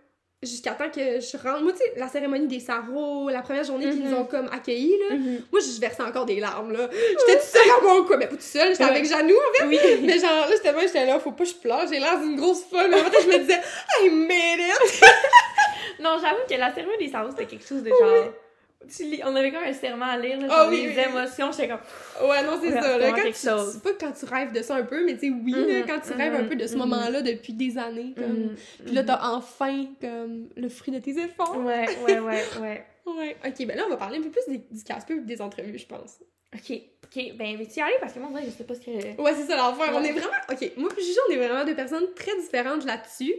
[0.42, 1.62] jusqu'à temps que je rentre.
[1.64, 4.10] Moi, tu sais, la cérémonie des sarros, la première journée qu'ils Mhm.
[4.12, 5.16] nous ont comme accueillis, là.
[5.16, 5.42] Mhm.
[5.52, 6.90] Moi, je versais encore des larmes, là.
[6.92, 8.18] J'étais toute seule à mon coin.
[8.18, 8.90] Mais pas toute seule, j'étais Ouais.
[8.92, 9.66] avec Janou, en fait.
[9.68, 9.78] Oui.
[10.06, 11.86] Mais genre, là, moi, j'étais là, faut pas que je pleure.
[11.92, 12.88] J'ai l'air d'une grosse folle.
[12.90, 13.60] Mais en fait, je me disais,
[14.02, 15.02] I made it!
[16.02, 18.32] Non, j'avoue que la cérémonie des cerveaux, c'était quelque chose de genre.
[18.88, 21.04] Tu lis- On avait comme un serment à lire, là, sur oui, les oui.
[21.10, 21.52] émotions.
[21.52, 22.28] J'étais comme.
[22.30, 22.82] Ouais, non, c'est ça.
[22.82, 25.28] c'est Là, quand tu, c'est pas quand tu rêves de ça un peu, mais tu
[25.28, 26.80] sais, oui, là, Mhm, quand tu rêves un mhm, peu de ce mhm.
[26.80, 28.56] moment-là depuis des années, comme.
[28.86, 31.58] Puis là, t'as enfin, comme, le fruit de tes efforts.
[31.58, 32.86] Ouais, ouais, ouais, ouais.
[33.10, 33.36] Ouais.
[33.44, 35.80] Ok, ben là, on va parler un peu plus des, du casse-peu et des entrevues,
[35.80, 36.20] je pense.
[36.54, 36.72] Ok,
[37.04, 37.36] ok.
[37.38, 37.96] Ben, veux-tu y aller?
[38.00, 39.20] Parce que moi, on que je sais pas ce que.
[39.20, 39.74] Ouais, c'est ça.
[39.76, 40.08] On Ouais.
[40.08, 40.28] est vraiment.
[40.52, 43.34] Ok, moi puis Juju, on est vraiment deux personnes très différentes là-dessus.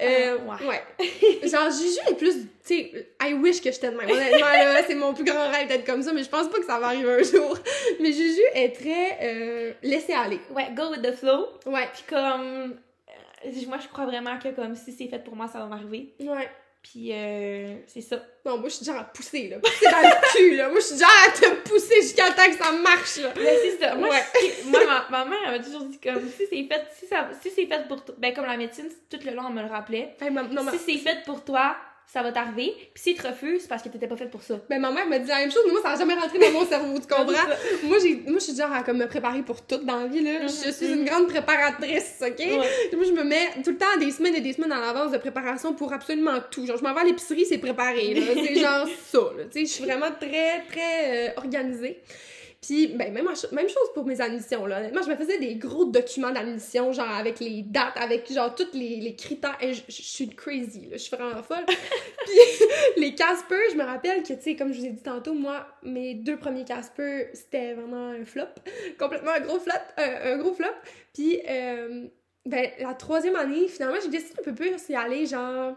[0.00, 0.82] Euh, Ah, ouais.
[1.48, 2.34] Genre, Juju est plus.
[2.34, 4.10] Tu sais, I wish que j'étais de même.
[4.10, 6.66] Honnêtement, là, c'est mon plus grand rêve d'être comme ça, mais je pense pas que
[6.66, 7.56] ça va arriver un jour.
[8.00, 10.40] Mais Juju est très euh, laissée aller.
[10.50, 11.46] Ouais, go with the flow.
[11.66, 11.88] Ouais.
[11.94, 12.76] Puis comme.
[13.46, 16.14] euh, Moi, je crois vraiment que comme si c'est fait pour moi, ça va m'arriver.
[16.20, 16.48] Ouais.
[16.92, 18.16] Puis euh, c'est ça.
[18.44, 19.58] Non, moi, je suis genre à pousser, là.
[19.58, 20.68] Pousser dans le cul, là.
[20.68, 23.32] Moi, je suis genre à te pousser jusqu'à temps que ça marche, là.
[23.36, 23.94] Mais c'est ça.
[23.96, 24.22] Moi, Ouais.
[24.62, 27.28] je- moi ma, ma mère, elle m'a toujours dit comme si c'est fait, si, ça,
[27.42, 28.14] si c'est fait pour toi.
[28.18, 30.14] Ben, comme la médecine, tout le long, on me le rappelait.
[30.20, 31.76] Hey, ma, non, ma, Si c'est fait pour toi,
[32.06, 32.72] ça va t'arriver.
[32.94, 34.60] Puis si tu refuses, c'est parce que t'étais pas fait pour ça.
[34.70, 36.50] ben, ma mère m'a dit la même chose, mais moi, ça a jamais rentré dans
[36.52, 37.46] mon cerveau, tu comprends?
[37.84, 40.22] moi, j'ai, moi, je suis genre à comme me préparer pour tout dans la vie,
[40.22, 40.40] là.
[40.42, 40.48] Mhm.
[40.48, 42.38] Je suis une grande préparatrice, OK?
[42.38, 42.56] Ouais.
[42.94, 45.18] Moi, je me mets tout le temps des semaines et des semaines en avance de
[45.18, 46.64] préparation pour absolument tout.
[46.64, 48.26] Genre, je m'en vais à l'épicerie, c'est préparé, là.
[48.34, 49.44] C'est genre ça, là.
[49.44, 52.00] Tu sais, je suis vraiment très, très euh, organisée.
[52.66, 54.80] Puis, ben, même, même chose pour mes admissions, là.
[54.80, 58.72] Honnêtement, je me faisais des gros documents d'admission, genre avec les dates, avec genre tous
[58.72, 59.56] les, les critères.
[59.60, 60.96] Et je, je- je suis crazy, là.
[60.96, 61.64] Je suis vraiment folle.
[62.26, 65.32] Puis, les Casper, je me rappelle que, tu sais, comme je vous ai dit tantôt,
[65.34, 68.48] moi, mes deux premiers Casper, c'était vraiment un flop.
[68.98, 69.72] Complètement un gros flop.
[70.00, 70.66] euh, un gros flop.
[71.14, 72.08] Puis, euh,
[72.46, 75.76] ben, la troisième année, finalement, j'ai décidé un peu plus d'y aller, genre,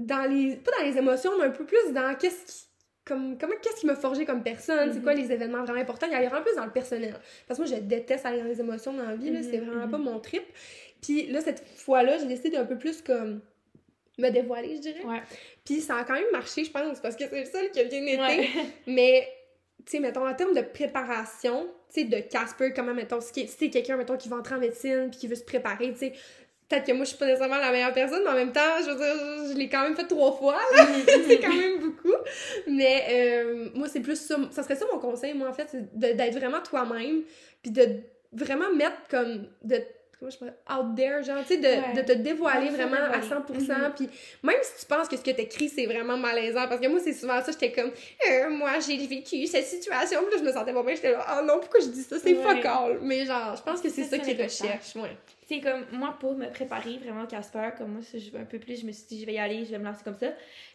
[0.00, 0.56] dans les.
[0.56, 2.67] Pas dans les émotions, mais un peu plus dans qu'est-ce qui.
[3.08, 5.02] Comme, comment, qu'est-ce qui m'a forgé comme personne, c'est Mhm.
[5.02, 7.14] quoi les événements vraiment importants, y aller vraiment plus dans le personnel.
[7.46, 9.86] Parce que moi, je déteste aller dans les émotions dans la vie, Mhm, c'est vraiment
[9.86, 9.90] mhm.
[9.90, 10.42] pas mon trip.
[11.00, 13.40] Puis là, cette fois-là, j'ai décidé d'un peu plus comme
[14.18, 15.04] me dévoiler, je dirais.
[15.04, 15.22] Ouais.
[15.64, 17.84] Puis ça a quand même marché, je pense, parce que c'est le seul qui a
[17.84, 18.18] bien été.
[18.20, 18.48] Ouais.
[18.86, 19.28] Mais,
[19.86, 23.46] tu sais, mettons, en termes de préparation, tu sais, de Casper, comment, mettons, si si
[23.48, 26.12] c'est quelqu'un, mettons, qui va entrer en médecine puis qui veut se préparer, tu sais,
[26.68, 28.90] peut-être que moi, je suis pas nécessairement la meilleure personne, mais en même temps, je
[28.90, 30.86] veux dire, je l'ai quand même fait trois fois, là.
[31.26, 32.14] c'est quand même beaucoup.
[32.66, 35.96] Mais, euh, moi, c'est plus ça, ça serait ça mon conseil, moi, en fait, c'est
[35.98, 37.22] d'être vraiment toi-même,
[37.62, 38.00] puis de
[38.32, 39.80] vraiment mettre comme, de
[40.18, 41.92] comment je pourrais out there, genre, tu sais, de, Ouais.
[41.94, 43.28] de te dévoiler Ouais, vraiment à dévoiler.
[43.28, 43.92] 100%, Mhm.
[43.96, 44.08] puis
[44.42, 47.12] même si tu penses que ce que t'écris, c'est vraiment malaisant, parce que moi, c'est
[47.14, 47.92] souvent ça, j'étais comme,
[48.30, 51.24] Euh, moi, j'ai vécu cette situation, puis là, je me sentais pas bien, j'étais là,
[51.38, 52.42] oh non, pourquoi je dis ça, c'est Ouais.
[52.42, 52.98] fuck all.
[53.00, 55.16] Mais genre, je pense que c'est ça qu'ils recherchent, ouais.
[55.48, 58.44] C'est comme moi pour me préparer vraiment au Casper, comme moi si je veux un
[58.44, 60.14] peu plus, je me suis dit je vais y aller, je vais me lancer comme
[60.14, 60.28] ça.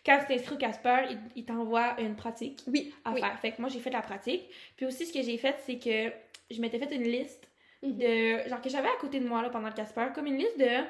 [0.04, 3.20] Quand tu t'inscris au Casper, il, il t'envoie une pratique Oui, à oui.
[3.22, 3.40] faire.
[3.40, 4.44] Fait que moi j'ai fait la pratique.
[4.76, 6.12] Puis aussi ce que j'ai fait, c'est que
[6.50, 7.48] je m'étais fait une liste
[7.84, 7.98] Mhm.
[7.98, 10.58] de genre que j'avais à côté de moi là pendant le Casper, comme une liste
[10.58, 10.84] de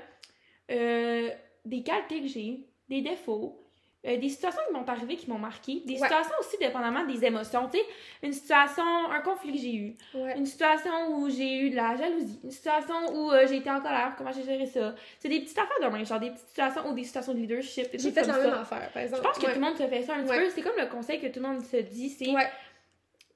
[0.72, 1.30] euh,
[1.66, 2.60] des qualités que j'ai,
[2.90, 3.60] des défauts.
[4.06, 5.82] Euh, des situations qui m'ont arrivé, qui m'ont marqué.
[5.86, 6.00] Des Ouais.
[6.00, 7.70] situations aussi dépendamment des émotions.
[7.72, 7.86] Tu sais,
[8.22, 9.96] une situation, un conflit que j'ai eu.
[10.14, 10.38] Ouais.
[10.38, 12.40] Une situation où j'ai eu de la jalousie.
[12.44, 14.14] Une situation où euh, j'ai été en colère.
[14.18, 14.94] Comment j'ai géré ça?
[15.20, 16.06] C'est des petites affaires de même.
[16.06, 17.88] Genre des petites situations ou des situations de leadership.
[17.94, 18.40] J'ai fait la ça.
[18.40, 19.24] même affaire, par Je exemple.
[19.24, 19.54] pense que Ouais.
[19.54, 20.50] tout le monde se fait ça un petit peu.
[20.50, 22.10] C'est comme le conseil que tout le monde se dit.
[22.10, 22.48] C'est Ouais.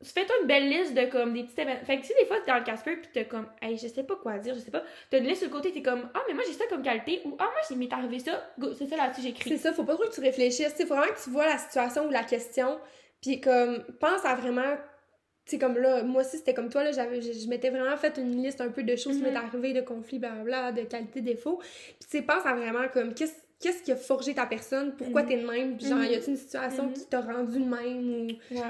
[0.04, 1.84] Fais-toi une belle liste de comme des petits événements.
[1.84, 4.04] Fait que si des fois t'es dans le Casper pis t'as comme, hey, je sais
[4.04, 6.20] pas quoi dire, je sais pas, t'as une liste sur le côté, t'es comme, ah,
[6.28, 8.96] mais moi j'ai ça comme qualité, ou ah, moi il m'est arrivé ça, c'est ça
[8.96, 9.50] là-dessus j'écris.
[9.50, 10.76] C'est ça, faut pas trop que tu réfléchisses.
[10.80, 12.78] Il faut vraiment que tu vois la situation ou la question,
[13.22, 14.76] puis comme, pense à vraiment.
[15.46, 17.96] Tu sais, comme là, moi aussi, c'était comme toi, là, j'avais, je, je m'étais vraiment
[17.96, 19.28] fait une liste un peu de choses qui Mhm.
[19.30, 21.58] m'étaient arrivées, de conflits, blablabla, de qualité, défauts.
[21.58, 25.24] Puis tu sais, pense à vraiment comme, qu'est-ce qu'est-ce qui a forgé ta personne, pourquoi
[25.24, 25.28] Mhm.
[25.30, 26.04] t'es de même, puis genre, Mhm.
[26.06, 26.94] y a-t-il une situation Mhm.
[26.94, 28.62] qui t'a rendu de même, ou, Ouais.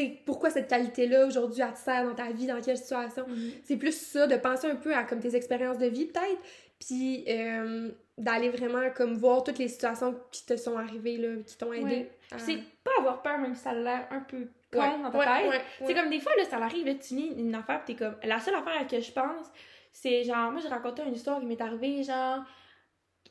[0.00, 3.24] Sais, pourquoi cette qualité-là, aujourd'hui, elle te sert dans ta vie, dans quelle situation?
[3.28, 3.50] Mhm.
[3.64, 6.40] C'est plus ça, de penser un peu à comme tes expériences de vie peut-être,
[6.80, 11.56] puis euh, d'aller vraiment comme voir toutes les situations qui te sont arrivées, là, qui
[11.56, 11.84] t'ont aidé.
[11.84, 12.10] Ouais.
[12.32, 15.02] à- Puis c'est pas avoir peur, même si ça a l'air un peu con Ouais,
[15.02, 15.62] dans ta ouais, tête.
[15.86, 18.16] C'est comme des fois, là, ça arrive, là, tu lis une affaire, pis t'es comme.
[18.24, 19.46] La seule affaire à laquelle je pense,
[19.92, 22.40] c'est genre, moi, j'ai raconté une histoire qui m'est arrivée, genre.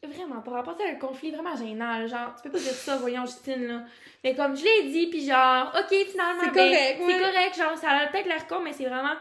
[0.03, 3.23] Vraiment, pour rapporter un conflit vraiment gênant, là, genre, tu peux pas dire ça, voyons,
[3.25, 3.83] Justine, là.
[4.23, 7.19] Mais comme je l'ai dit, puis genre, ok, finalement, C'est ben, correct, c'est ouais.
[7.19, 9.13] correct, genre, ça a peut-être l'air con, mais c'est vraiment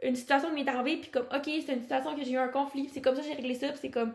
[0.00, 2.48] une situation qui m'est arrivée, puis comme, ok, c'est une situation que j'ai eu un
[2.48, 4.14] conflit, c'est comme ça que j'ai réglé ça, puis c'est comme.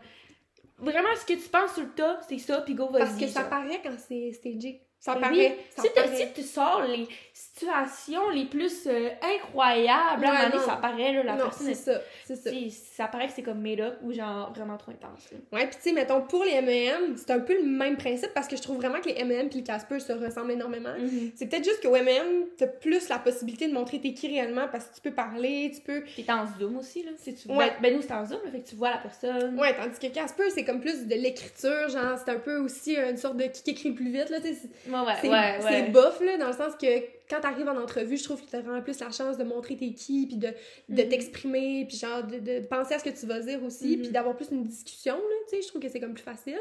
[0.78, 3.02] Vraiment, ce que tu penses sur le tas, c'est ça, puis go, vas-y.
[3.02, 3.50] Parce que ça genre.
[3.50, 4.80] paraît quand c'est stagé.
[4.98, 5.58] Ça Ben paraît.
[5.76, 6.16] ça si, paraît.
[6.16, 7.06] si tu sors les
[7.36, 11.44] situations les plus euh, incroyables, à un Ouais, moment donné, ça paraît, là, la non,
[11.44, 12.50] personne, c'est ça, c'est ça.
[12.96, 15.30] ça paraît que c'est comme made up ou genre vraiment trop intense.
[15.32, 15.38] là.
[15.52, 18.46] Ouais, puis tu sais, mettons, pour les M&M, c'est un peu le même principe parce
[18.46, 20.94] que je trouve vraiment que les M&M puis le Casper se ressemblent énormément.
[21.34, 24.86] C'est peut-être juste qu'au M&M, t'as plus la possibilité de montrer t'es qui réellement parce
[24.86, 26.02] que tu peux parler, tu peux...
[26.16, 27.10] T'es en zoom aussi, là.
[27.18, 27.48] Si tu...
[27.48, 27.56] Ouais.
[27.56, 29.58] ben, ben, nous, c'est en zoom, là, fait que tu vois la personne.
[29.58, 33.16] Ouais, tandis que Casper, c'est comme plus de l'écriture, genre, c'est un peu aussi une
[33.16, 34.54] sorte de qui écrit plus vite, là, tu sais.
[34.54, 35.58] c'est- Ouais, ouais, C'est ouais.
[35.68, 36.86] c'est bof, là, dans le sens que
[37.28, 39.92] quand t'arrives en entrevue, je trouve que t'as vraiment plus la chance de montrer t'es
[39.92, 40.48] qui, puis de,
[40.88, 41.08] de Mhm.
[41.08, 44.02] t'exprimer, puis genre de, de penser à ce que tu vas dire aussi, Mhm.
[44.02, 46.60] puis d'avoir plus une discussion, là, tu sais, je trouve que c'est comme plus facile.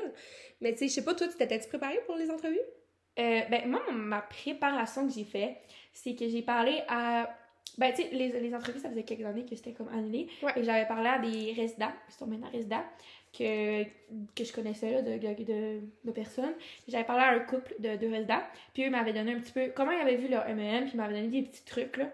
[0.62, 2.60] Mais tu sais, je sais pas, toi, tu t'étais-tu préparée pour les entrevues?
[3.20, 5.58] Euh, ben, moi, ma préparation que j'ai fait,
[5.94, 7.30] c'est que j'ai parlé à.
[7.78, 10.28] Ben, tu sais, les, les entrevues, ça faisait quelques années que c'était comme annulé.
[10.42, 10.52] Ouais.
[10.56, 12.84] Et j'avais parlé à des résidents, qui sont maintenant résidents,
[13.38, 16.54] que, que je connaissais, là, de, de, de, de personnes.
[16.88, 18.42] J'avais parlé à un couple de deux résidents,
[18.74, 20.98] puis eux m'avaient donné un petit peu comment ils avaient vu leur M&M, puis ils
[20.98, 22.12] m'avaient donné des petits trucs, là.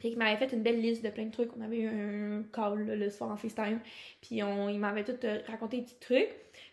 [0.00, 1.50] Puis ils m'avaient fait une belle liste de plein de trucs.
[1.56, 3.80] On avait eu un call là, le soir en FaceTime,
[4.20, 6.28] puis on, ils m'avaient tout euh, raconté des petits trucs.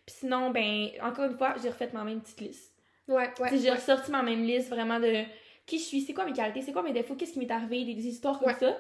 [0.06, 2.74] Puis sinon, ben, encore une fois, j'ai refait ma même petite liste.
[3.08, 3.50] Ouais, ouais.
[3.58, 3.76] J'ai ouais.
[3.76, 5.24] ressorti ma même liste vraiment de
[5.66, 7.86] qui je suis, c'est quoi mes qualités, c'est quoi mes défauts, qu'est-ce qui m'est arrivé,
[7.86, 8.56] des, des histoires comme Ouais.
[8.60, 8.78] ça.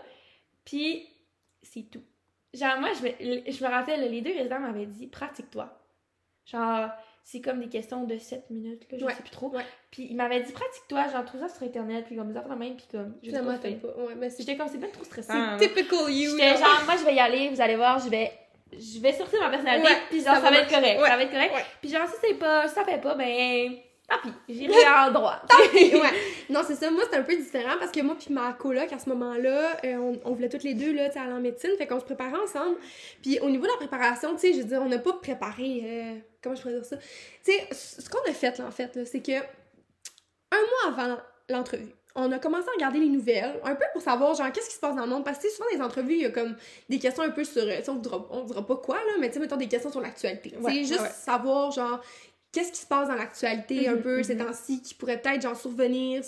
[0.65, 1.07] Puis
[1.61, 2.03] c'est tout.
[2.53, 5.69] Genre, moi, je me, je me rappelle, les deux résidents m'avaient dit pratique-toi.
[6.45, 6.89] Genre,
[7.23, 9.13] c'est comme des questions de 7 minutes, là, je Ouais.
[9.13, 9.49] sais plus trop.
[9.55, 9.63] Ouais.
[9.91, 12.75] Puis il m'avait dit pratique-toi, genre, trouve ça sur internet, puis comme ça, de même,
[12.75, 13.75] puis comme, je pas fait.
[13.75, 13.87] pas.
[13.89, 15.33] Ouais, J'étais comme, c'est bien trop stressant.
[15.33, 15.73] c'est là.
[15.75, 18.31] typical you, J'étais genre, moi, je vais y aller, vous allez voir, je vais.
[18.73, 20.99] Je vais sortir ma personnalité, puis genre, ça ça, va être correct.
[21.05, 21.53] Ça va être correct.
[21.81, 23.75] Puis genre, si c'est pas, si ça fait pas, ben.
[24.11, 24.73] Tant pis, j'irai
[25.07, 25.41] en droit.
[25.73, 26.01] ouais.
[26.49, 26.91] Non, c'est ça.
[26.91, 29.95] Moi, c'est un peu différent parce que moi puis ma coloc, à ce moment-là, euh,
[29.95, 31.71] on, on voulait toutes les deux, là, aller en médecine.
[31.77, 32.77] Fait qu'on se préparait ensemble.
[33.21, 35.81] Puis au niveau de la préparation, tu sais, je veux dire, on n'a pas préparé...
[35.85, 36.97] euh, comment je pourrais dire ça?
[37.43, 39.31] Tu sais, ce qu'on a fait, là, en fait, là, c'est que
[40.53, 41.17] un mois avant
[41.49, 44.75] l'entrevue, on a commencé à regarder les nouvelles, un peu pour savoir, genre, qu'est-ce qui
[44.75, 45.23] se passe dans le monde.
[45.23, 46.57] Parce que tu sais, souvent, les entrevues, il y a comme
[46.89, 47.61] des questions un peu sur...
[47.63, 49.69] euh, tu sais, on dira, on dira pas quoi, là, mais tu sais, mettons des
[49.69, 50.53] questions sur l'actualité.
[50.59, 51.09] Ouais, juste ouais.
[51.09, 52.01] savoir, genre,
[52.51, 54.45] qu'est-ce qui se passe dans l'actualité un Mhm, peu ces mhm.
[54.45, 56.21] temps-ci qui pourrait peut-être genre survenir?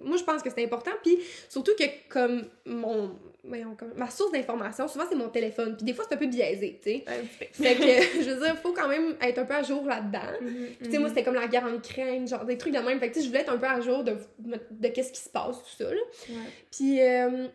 [0.00, 1.18] Moi je pense que c'est important puis
[1.48, 5.94] surtout que comme mon voyons, comme- ma source d'information souvent c'est mon téléphone puis des
[5.94, 7.04] fois c'est un peu biaisé, tu sais.
[7.52, 7.82] Fait que
[8.24, 10.32] je veux dire faut quand même être un peu à jour là-dedans.
[10.40, 12.80] Mhm, Puis, tu sais moi c'était comme la guerre en Ukraine, genre des trucs de
[12.80, 12.98] même.
[12.98, 15.20] Fait que tu sais je voulais être un peu à jour de de qu'est-ce qui
[15.20, 16.00] se passe tout ça là.
[16.30, 16.34] Ouais.
[16.72, 17.46] Puis euh,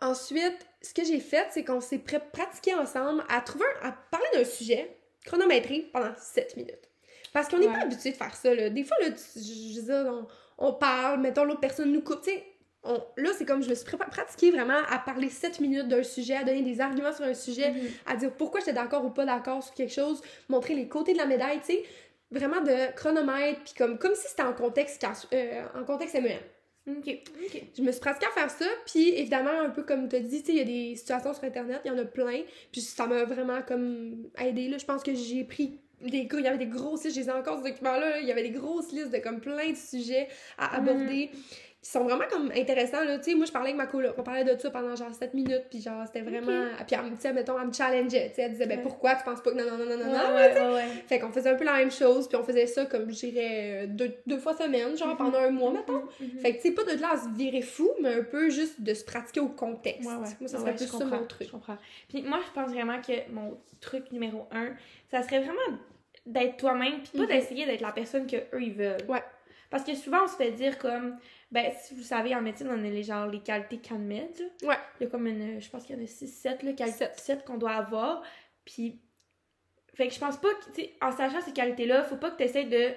[0.00, 1.98] ensuite, ce que j'ai fait, c'est qu'on s'est
[2.32, 6.78] pratiqué ensemble à trouver, un- à parler d'un sujet chronométré pendant 7 minutes.
[7.36, 7.72] Parce qu'on n'est Ouais.
[7.74, 8.70] pas habitué de faire ça, là.
[8.70, 10.26] Des fois, là, tu- je je on,
[10.56, 12.44] on parle, mettons, l'autre personne nous coupe, tu sais.
[13.18, 16.44] Là, c'est comme je me suis pratiquée vraiment à parler 7 minutes d'un sujet, à
[16.44, 17.88] donner des arguments sur un sujet, Mhm.
[18.06, 21.18] à dire pourquoi j'étais d'accord ou pas d'accord sur quelque chose, montrer les côtés de
[21.18, 21.82] la médaille, tu sais.
[22.30, 26.38] Vraiment de chronomètre, puis comme, comme si c'était en contexte, euh, en contexte MEM.
[26.88, 27.62] Ok, ok.
[27.76, 30.42] Je me suis pratiquée à faire ça, puis évidemment, un peu comme tu as dit,
[30.48, 33.24] il y a des situations sur Internet, il y en a plein, puis ça m'a
[33.24, 34.72] vraiment comme aidé.
[34.78, 37.32] Je pense que j'ai pris des il y avait des grosses listes, je les ai
[37.32, 40.28] encore, ce document-là, là, il y avait des grosses listes de comme plein de sujets
[40.58, 40.88] à Mhm.
[40.88, 41.30] aborder,
[41.86, 43.16] qui sont vraiment comme intéressants, là.
[43.18, 45.34] Tu sais, moi, je parlais avec ma coloc, on parlait de ça pendant genre 7
[45.34, 46.64] minutes, puis genre, c'était vraiment...
[46.84, 48.82] Puis, elle me- tu sais, mettons, elle me challengeait, tu sais, elle disait, ben Ouais.
[48.82, 50.84] pourquoi tu penses pas que non, non, non, non, non, non, ouais, ouais.
[51.06, 53.84] Fait qu'on faisait un peu la même chose, puis on faisait ça comme, je dirais,
[53.84, 55.16] euh, deux, deux fois semaine, genre Mhm.
[55.16, 56.02] pendant un mois, mettons.
[56.20, 56.40] Mhm.
[56.40, 58.80] Fait que, tu sais, pas de là à se virer fou, mais un peu juste
[58.80, 60.02] de se pratiquer au contexte.
[60.02, 61.46] Moi, ça serait plus ça mon truc.
[61.46, 61.76] Je comprends.
[62.08, 64.70] Puis moi, je pense vraiment que mon truc numéro un,
[65.08, 65.78] ça serait vraiment
[66.26, 67.26] d'être toi-même, puis pas Mhm.
[67.28, 69.04] d'essayer d'être la personne que eux ils veulent.
[69.08, 69.22] Ouais.
[69.70, 71.16] Parce que souvent, on se fait dire comme.
[71.52, 74.30] Ben, si vous savez, en médecine, on a les, genre, les qualités CanMed.
[74.62, 74.68] là.
[74.68, 74.78] Ouais.
[75.00, 75.60] Il y a comme une.
[75.60, 78.22] Je pense qu'il y en a 6-7, là, qualités 7 qu'on doit avoir.
[78.64, 79.00] Puis.
[79.94, 82.36] Fait que je pense pas que, tu sais, en sachant ces qualités-là, faut pas que
[82.36, 82.90] tu essaies de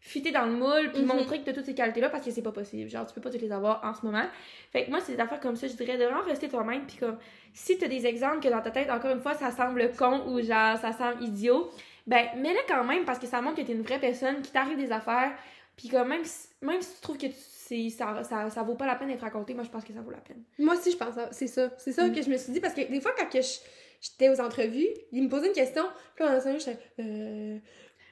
[0.00, 1.06] fitter dans le moule puis Mhm.
[1.08, 2.90] montrer que tu as toutes ces qualités-là parce que c'est pas possible.
[2.90, 4.24] Genre, tu peux pas toutes les avoir en ce moment.
[4.72, 6.96] Fait que moi, c'est des affaires comme ça, je dirais de vraiment rester toi-même puis
[6.98, 7.16] comme
[7.54, 10.24] si tu as des exemples que dans ta tête, encore une fois, ça semble con
[10.26, 11.70] ou genre ça semble idiot,
[12.06, 14.76] ben mets-le quand même parce que ça montre que t'es une vraie personne, qui t'arrive
[14.76, 15.32] des affaires
[15.76, 18.86] puis comme même si, même si tu trouves que tu- ça, ça, ça vaut pas
[18.86, 20.42] la peine d'être raconté, moi je pense que ça vaut la peine.
[20.58, 21.28] Moi aussi, je pense ça.
[21.32, 21.70] C'est ça.
[21.78, 22.14] C'est ça Mm.
[22.14, 22.60] que je me suis dit.
[22.60, 23.60] Parce que des fois, quand que je-
[24.00, 25.84] j'étais aux entrevues, ils me posaient une question.
[26.14, 26.78] Puis là, dans j'étais.
[27.00, 27.56] Euh...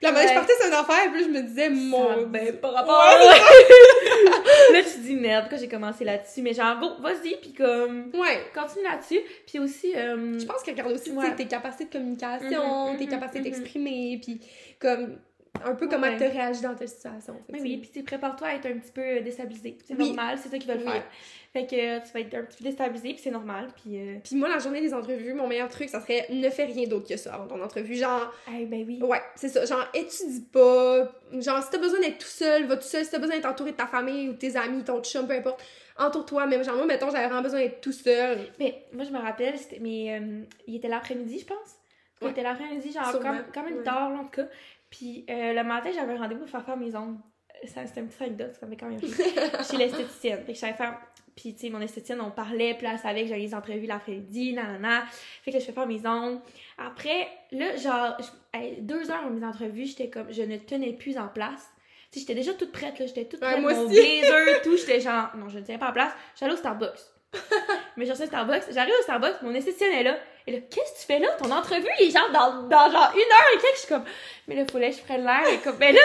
[0.00, 0.28] Puis là, Ouais.
[0.28, 1.12] je partais sur une affaire.
[1.12, 2.26] Puis là, je me disais, mon.
[2.28, 3.02] ben, par rapport.
[3.04, 3.36] Ouais.
[4.72, 8.40] là, tu dis merde, pourquoi j'ai commencé là-dessus, mais genre, bon, vas-y, puis comme, Ouais.
[8.54, 9.20] continue là-dessus.
[9.46, 11.34] Puis aussi, euh, Je pense que regarde aussi Ouais.
[11.34, 13.44] tes capacités de communication, Mhm, tes capacités mhm.
[13.44, 14.40] d'exprimer, puis
[14.78, 15.18] comme
[15.64, 16.16] un peu comment Ouais.
[16.16, 17.34] tu réagis dans telle situation.
[17.50, 19.76] Fait oui, c'est- puis tu prépare-toi à être un petit peu euh, déstabilisé.
[19.84, 20.06] C'est Oui.
[20.08, 20.90] normal, c'est ça qui va le Oui.
[20.92, 21.04] faire.
[21.52, 23.68] Fait que euh, tu vas être un petit peu déstabilisé, puis c'est normal.
[23.82, 24.18] Puis, euh...
[24.22, 27.08] Puis moi, la journée des entrevues, mon meilleur truc, ça serait ne fais rien d'autre
[27.08, 27.96] que ça avant ton entrevue.
[27.96, 29.00] Genre, hey, ben oui.
[29.02, 29.64] ouais, c'est ça.
[29.64, 31.10] Genre, étudie pas.
[31.32, 33.04] Genre, si t'as besoin d'être tout seul, va tout seul.
[33.04, 35.34] Si t'as besoin d'être entouré de ta famille ou de tes amis, ton chum, peu
[35.34, 35.62] importe,
[35.98, 36.46] entoure-toi.
[36.46, 38.38] Même, genre, moi, mettons, j'avais vraiment besoin d'être tout seul.
[38.60, 41.76] Mais moi, je me rappelle, c'était, mais euh, il était l'après-midi, je pense.
[42.22, 42.30] Il Ouais.
[42.32, 43.82] était l'après-midi, genre, quand même ouais.
[43.82, 44.46] tard, en tout cas.
[44.90, 47.18] Puis euh, le matin, j'avais un rendez-vous pour faire faire mes ongles.
[47.64, 49.00] Ça, c'était un petit anecdote, ça m'a quand même.
[49.70, 50.44] Chez l'esthéticienne.
[50.44, 50.98] Fait que j'allais faire.
[51.36, 53.86] Puis, tu sais, mon esthéticienne, on parlait, puis là, elle savait que j'avais les entrevues
[53.86, 55.04] l'après-midi, nanana.
[55.42, 56.40] Fait que là, je fais faire mes ongles.
[56.76, 61.16] Après, là, genre, je- deux heures avant mes entrevues, j'étais comme, je ne tenais plus
[61.18, 61.66] en place.
[62.14, 65.28] J'étais déjà toute prête, là, j'étais toute Ouais, prête, moi mon blazer, tout, j'étais genre,
[65.36, 66.12] non, je ne tiens pas en place.
[66.38, 66.98] J'allais au Starbucks.
[67.96, 70.16] mais je cherchais Starbucks, j'arrive au Starbucks, mon esthéticienne est là.
[70.46, 71.28] Et là, qu'est-ce que tu fais là?
[71.38, 73.74] Ton entrevue, il est genre dans, dans genre une heure et quelques.
[73.74, 74.04] Je suis comme,
[74.48, 75.46] mais là, fallait que je prenne l'air.
[75.48, 76.00] Et comme, mais là,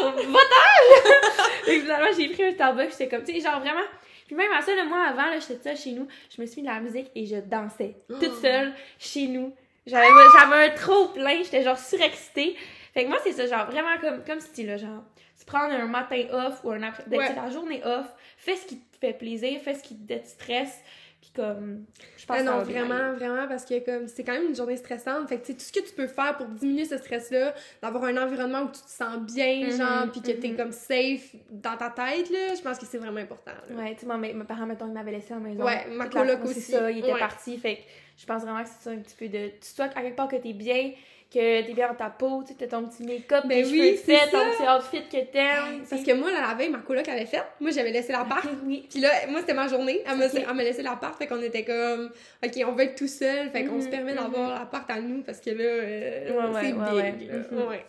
[0.00, 1.66] genre, va-t'en!
[1.66, 3.82] et finalement, j'ai pris un Starbucks, j'étais comme, tu sais, genre vraiment.
[4.26, 6.62] Puis même à ça, le mois avant, là, j'étais seule chez nous, je me suis
[6.62, 7.96] mis de la musique et je dansais.
[8.08, 8.40] Toute Oh.
[8.40, 9.52] seule, chez nous.
[9.86, 10.06] J'avais,
[10.38, 12.56] j'avais un trop plein, j'étais genre surexcitée.
[12.94, 15.02] Fait que moi, c'est ça, genre vraiment comme, comme style, là, genre,
[15.40, 17.34] tu prends un matin off ou un après, ben, Ouais.
[17.34, 20.78] la journée off, fais ce qui te fait plaisir, fais ce qui te stresse,
[21.20, 21.84] puis comme,
[22.16, 22.72] je pense Ah non, aller.
[22.72, 25.28] vraiment, vraiment, parce que comme c'est quand même une journée stressante.
[25.28, 28.04] Fait que tu sais, tout ce que tu peux faire pour diminuer ce stress-là, d'avoir
[28.04, 30.56] un environnement où tu te sens bien, Mhm, genre, puis que t'es mhm.
[30.56, 33.52] comme safe dans ta tête, là, je pense que c'est vraiment important.
[33.68, 33.74] là.
[33.76, 35.64] Ouais, tu sais, mes, mes parents, mettons, ils m'avaient laissé à la maison.
[35.64, 36.60] Ouais, ma coloc aussi.
[36.72, 37.18] ça, ils étaient Ouais.
[37.18, 37.58] partis.
[37.58, 37.80] Fait que
[38.16, 39.48] je pense vraiment que c'est ça un petit peu de.
[39.60, 40.92] Tu sois à quelque part que t'es bien,
[41.32, 43.96] que t'es bien dans ta peau, tu t'as ton petit make-up, Ben tes oui, cheveux
[44.04, 44.62] c'est faits, ton petit
[44.98, 45.84] outfit que t'aimes.
[45.88, 47.42] Parce que moi, la veille, ma coloc avait fait.
[47.60, 48.44] Moi, j'avais laissé l'appart.
[48.64, 48.86] oui.
[48.90, 50.02] Puis là, moi, c'était ma journée.
[50.06, 50.32] Elle m'a Ok.
[50.34, 51.16] elle m'a laissé l'appart.
[51.16, 52.10] Fait qu'on était comme,
[52.44, 53.48] OK, on va être tout seul.
[53.50, 54.18] Fait qu'on Mhm, se permet mhm.
[54.20, 57.30] d'avoir l'appart à nous parce que là, euh, Ouais, c'est ouais, big.
[57.30, 57.36] ouais.
[57.36, 57.38] là.
[57.62, 57.68] Mhm.
[57.68, 57.84] Ouais.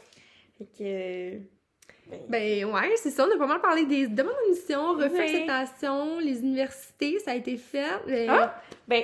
[0.60, 0.84] Fait que.
[0.84, 1.38] euh,
[2.28, 3.26] ben, ouais, c'est ça.
[3.26, 5.22] On a pas mal parlé des demandes d'admission, refus Ouais.
[5.22, 7.86] acceptation, les universités, ça a été fait.
[8.06, 8.28] Mais...
[8.30, 8.62] Ah!
[8.88, 9.04] Ben,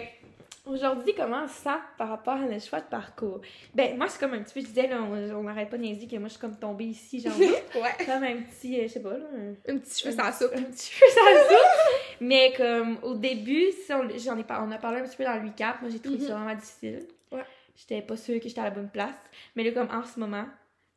[0.70, 3.42] aujourd'hui, comment ça par rapport à notre choix de parcours?
[3.74, 6.08] Ben, moi, c'est comme un petit peu, je disais, là, on n'arrête pas de niaiser
[6.08, 8.06] que moi, je suis comme tombée ici, genre, ouais.
[8.06, 10.52] comme un petit, euh, je sais pas, là, un- Un petit cheveu sans soupe.
[10.56, 12.18] un petit peu ça soupe.
[12.22, 15.36] Mais comme au début, si on, j'en ai on a parlé un petit peu dans
[15.36, 16.44] le recap, moi j'ai trouvé ça Mhm.
[16.44, 17.08] vraiment difficile.
[17.32, 17.44] Ouais.
[17.76, 19.14] J'étais pas sûre que j'étais à la bonne place.
[19.56, 20.46] Mais là, comme en ce moment,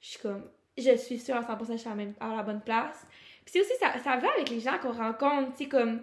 [0.00, 0.44] je suis comme,
[0.78, 3.06] je suis sûre à 100% que je suis à la, même- à la bonne place.
[3.44, 6.00] Puis c'est aussi, ça, ça va avec les gens qu'on rencontre, tu sais, comme,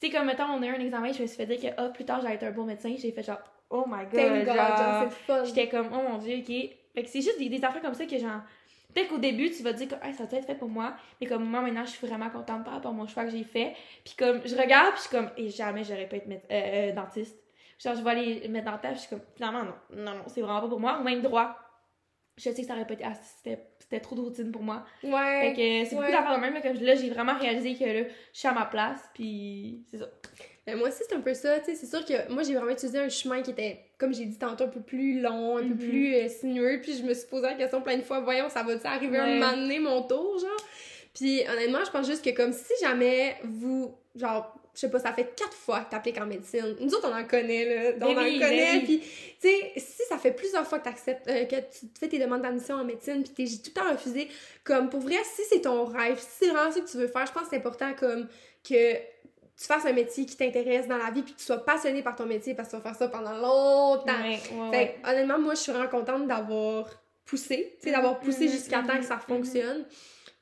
[0.00, 1.74] tu sais, comme mettons, on a eu un examen, je me suis fait dire que,
[1.76, 2.94] ah, plus tard, j'allais être un bon médecin.
[2.96, 3.40] J'ai fait genre,
[3.70, 4.10] oh my god,
[5.26, 5.44] c'est.
[5.46, 6.46] J'étais comme, oh mon dieu, ok.
[6.94, 8.40] Fait que c'est juste des, des affaires comme ça que genre.
[8.94, 10.94] Peut-être qu'au début, tu vas te dire que Hey, ça doit être fait pour moi.
[11.20, 13.44] Mais comme moi, maintenant, je suis vraiment contente par rapport à mon choix que j'ai
[13.44, 13.74] fait.
[14.04, 16.92] Puis comme, je regarde, puis je suis comme, et jamais j'aurais pu être euh, euh,
[16.92, 17.36] dentiste.
[17.78, 20.40] Genre, je vois les mettre dentaire, puis je suis comme, finalement, non, non, non, c'est
[20.40, 20.98] vraiment pas pour moi.
[21.00, 21.56] Ou même droit.
[22.38, 23.04] Je sais que ça aurait pas été.
[23.04, 24.84] ah, c'était, c'était trop de routine pour moi.
[25.02, 25.52] Fait Ouais.
[25.56, 26.54] que c'est beaucoup d'affaires de même.
[26.54, 29.98] Là, comme là, j'ai vraiment réalisé que là, je suis à ma place, puis c'est
[29.98, 30.06] ça.
[30.66, 31.58] Ben, moi aussi, c'est un peu ça.
[31.60, 34.26] tu sais, C'est sûr que moi, j'ai vraiment utilisé un chemin qui était, comme j'ai
[34.26, 35.68] dit tantôt, un peu plus long, un Mhm.
[35.70, 36.80] peu plus euh, sinueux.
[36.82, 39.24] Puis je me suis posé la question plein de fois, voyons, ça va-tu arriver un
[39.24, 39.38] Ouais.
[39.38, 40.66] moment donné, mon tour, genre?
[41.14, 45.12] Puis honnêtement, je pense juste que comme si jamais vous, genre, je sais pas, ça
[45.12, 46.76] fait quatre fois que t'appliques en médecine.
[46.78, 47.92] Nous autres, on en connaît, là.
[47.98, 48.80] Ben on en oui, ben connaît.
[48.84, 52.20] Puis, tu sais, si ça fait plusieurs fois que t'acceptes, euh, que tu fais tes
[52.20, 54.28] demandes d'admission en médecine, puis t'es tout le temps refusé,
[54.62, 57.26] comme pour vrai, si c'est ton rêve, si c'est vraiment ça que tu veux faire,
[57.26, 58.28] je pense que c'est important, comme,
[58.62, 62.00] que tu fasses un métier qui t'intéresse dans la vie, puis que tu sois passionné
[62.02, 64.22] par ton métier parce que tu vas faire ça pendant longtemps.
[64.22, 64.96] Ouais, ouais, Fait ouais.
[65.02, 66.88] que, honnêtement, moi, je suis vraiment contente d'avoir
[67.24, 69.22] poussé, tu sais, d'avoir poussé Mhm, jusqu'à temps mhm, que ça mhm.
[69.36, 69.84] fonctionne.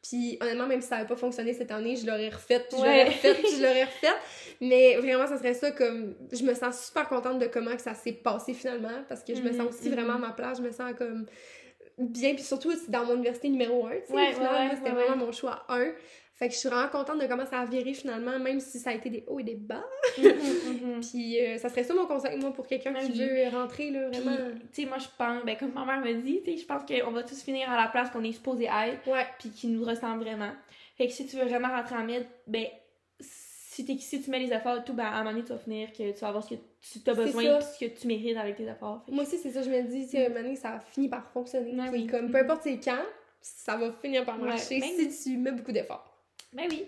[0.08, 2.84] Puis, honnêtement, même si ça n'avait pas fonctionné cette année, je l'aurais refait, puis je
[2.84, 3.88] l'aurais refait, puis je l'aurais.
[4.60, 6.14] Mais vraiment, ça serait ça comme.
[6.32, 9.40] Je me sens super contente de comment que ça s'est passé finalement, parce que je
[9.42, 9.94] me Mhm, sens aussi mhm.
[9.94, 11.26] vraiment à ma place, je me sens comme
[11.98, 15.16] bien, puis surtout aussi dans mon université numéro 1, tu sais, Ouais, ouais, c'était vraiment
[15.16, 15.92] mon choix 1.
[16.38, 18.90] Fait que je suis vraiment contente de comment ça a viré finalement, même si ça
[18.90, 19.82] a été des hauts et des bas.
[20.18, 21.00] Mhm, mhm.
[21.10, 24.36] Puis euh, ça serait ça mon conseil, moi, pour quelqu'un qui veut rentrer, là, vraiment.
[24.72, 26.82] tu sais, moi, je pense, ben, comme ma mère me dit, tu sais, je pense
[26.84, 29.26] qu'on va tous finir à la place qu'on est supposé être, Ouais.
[29.38, 30.50] puis qui nous ressemble vraiment.
[30.98, 32.66] Fait que si tu veux vraiment rentrer en mid, ben,
[33.18, 35.58] si, t'es- si tu mets les efforts, tout, ben, à un moment donné, tu vas
[35.58, 36.60] finir que tu vas avoir ce que
[37.02, 39.04] tu as besoin, puis ce que tu mérites avec tes efforts.
[39.08, 41.08] Moi aussi, c'est ça, je me dis, tu sais, à un moment donné, ça finit
[41.08, 41.72] par fonctionner.
[41.78, 42.06] Ouais, oui.
[42.06, 43.02] Comme peu importe c'est quand,
[43.40, 46.12] ça va finir par marcher ben si tu mets beaucoup d'efforts.
[46.56, 46.86] Ben oui.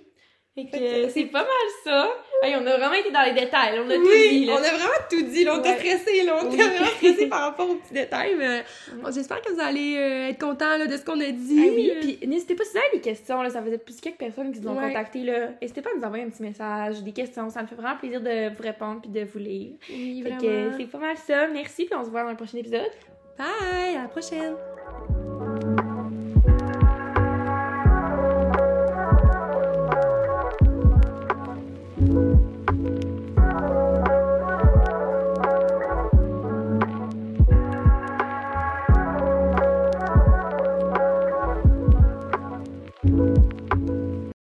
[0.57, 1.49] Que- euh, c'est pas mal
[1.85, 2.09] ça.
[2.43, 4.55] Hey, on a vraiment été dans les détails, on a tout Oui, dit, là.
[4.55, 6.57] on a vraiment tout dit, là, on t'a stressé, là, on Oui.
[6.57, 8.65] t'a vraiment stressé par rapport aux petits détails, mais
[9.01, 11.61] bon, j'espère que vous allez euh, être contents là, de ce qu'on a dit.
[11.65, 14.19] Ah oui, puis n'hésitez pas si vous avez des questions, là, ça faisait plus quelques
[14.19, 14.89] personnes qui nous ont Ouais.
[14.89, 15.21] contactés.
[15.63, 18.21] N'hésitez pas à nous envoyer un petit message, des questions, ça me fait vraiment plaisir
[18.21, 19.75] de vous répondre puis de vous lire.
[19.91, 20.75] oui, vraiment.
[20.77, 21.47] c'est pas mal ça.
[21.47, 22.91] Merci, puis on se voit dans le prochain épisode.
[23.39, 24.57] Bye, à la prochaine.